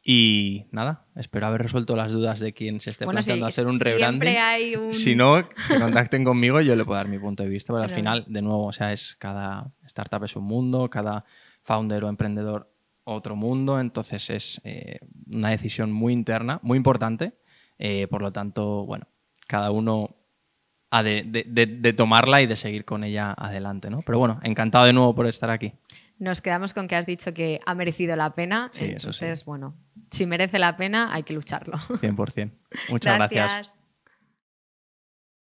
Y 0.04 0.66
nada, 0.72 1.06
espero 1.18 1.48
haber 1.48 1.62
resuelto 1.64 1.96
las 1.96 2.14
dudas 2.14 2.40
de 2.40 2.54
quien 2.54 2.80
se 2.80 2.90
esté 2.90 3.04
Bueno, 3.06 3.22
sí, 3.22 3.28
planteando 3.28 3.48
hacer 3.48 3.68
un 3.68 3.80
rebranding. 3.80 4.38
hay 4.38 4.76
un- 4.76 4.94
Si 4.94 5.14
no, 5.16 5.48
que 5.50 5.78
contacten 5.80 6.24
conmigo 6.24 6.62
y 6.62 6.66
yo 6.66 6.76
le 6.76 6.86
puedo 6.86 6.96
dar 6.98 7.10
mi 7.10 7.20
punto 7.20 7.44
de 7.44 7.50
vista. 7.50 7.74
Pero 7.74 7.84
al 7.84 7.90
final, 7.90 8.24
de 8.28 8.42
nuevo, 8.42 8.68
o 8.68 8.72
sea, 8.74 8.94
es 8.94 9.16
cada 9.20 9.74
startup 9.86 10.24
es 10.24 10.36
un 10.38 10.46
mundo, 10.46 10.90
cada 10.90 11.26
founder 11.64 12.06
o 12.06 12.10
emprendedor 12.10 12.72
otro 13.04 13.36
mundo. 13.36 13.80
Entonces 13.80 14.30
es 14.30 14.62
eh, 14.64 15.00
una 15.34 15.50
decisión 15.50 15.92
muy 15.92 16.14
interna, 16.14 16.60
muy 16.64 16.78
importante. 16.78 17.34
Eh, 17.78 18.08
por 18.10 18.22
lo 18.22 18.32
tanto, 18.32 18.86
bueno, 18.86 19.06
cada 19.48 19.72
uno 19.72 20.16
ha 20.92 21.04
de, 21.04 21.24
de- 21.24 21.46
de- 21.48 21.66
de 21.68 21.94
tomarla 21.94 22.42
y 22.42 22.48
de 22.48 22.56
seguir 22.56 22.86
con 22.86 23.04
ella 23.04 23.34
adelante, 23.38 23.90
¿no? 23.90 24.02
Pero 24.02 24.18
bueno, 24.20 24.40
encantado 24.44 24.86
de 24.86 24.94
nuevo 24.94 25.14
por 25.16 25.28
estar 25.28 25.50
aquí. 25.50 25.74
Nos 26.18 26.42
quedamos 26.42 26.74
con 26.74 26.88
que 26.88 26.96
has 26.96 27.06
dicho 27.06 27.34
que 27.34 27.60
ha 27.66 27.76
merecido 27.76 28.16
la 28.16 28.36
pena. 28.36 28.70
Sí, 28.74 28.86
eso 28.86 29.14
sí. 29.14 29.24
Entonces, 29.26 29.46
bueno, 29.46 29.76
si 30.12 30.26
merece 30.28 30.60
la 30.60 30.76
pena, 30.76 31.14
hay 31.14 31.24
que 31.24 31.34
lucharlo. 31.34 31.78
100%. 31.78 32.52
Muchas 32.90 33.16
gracias. 33.18 33.74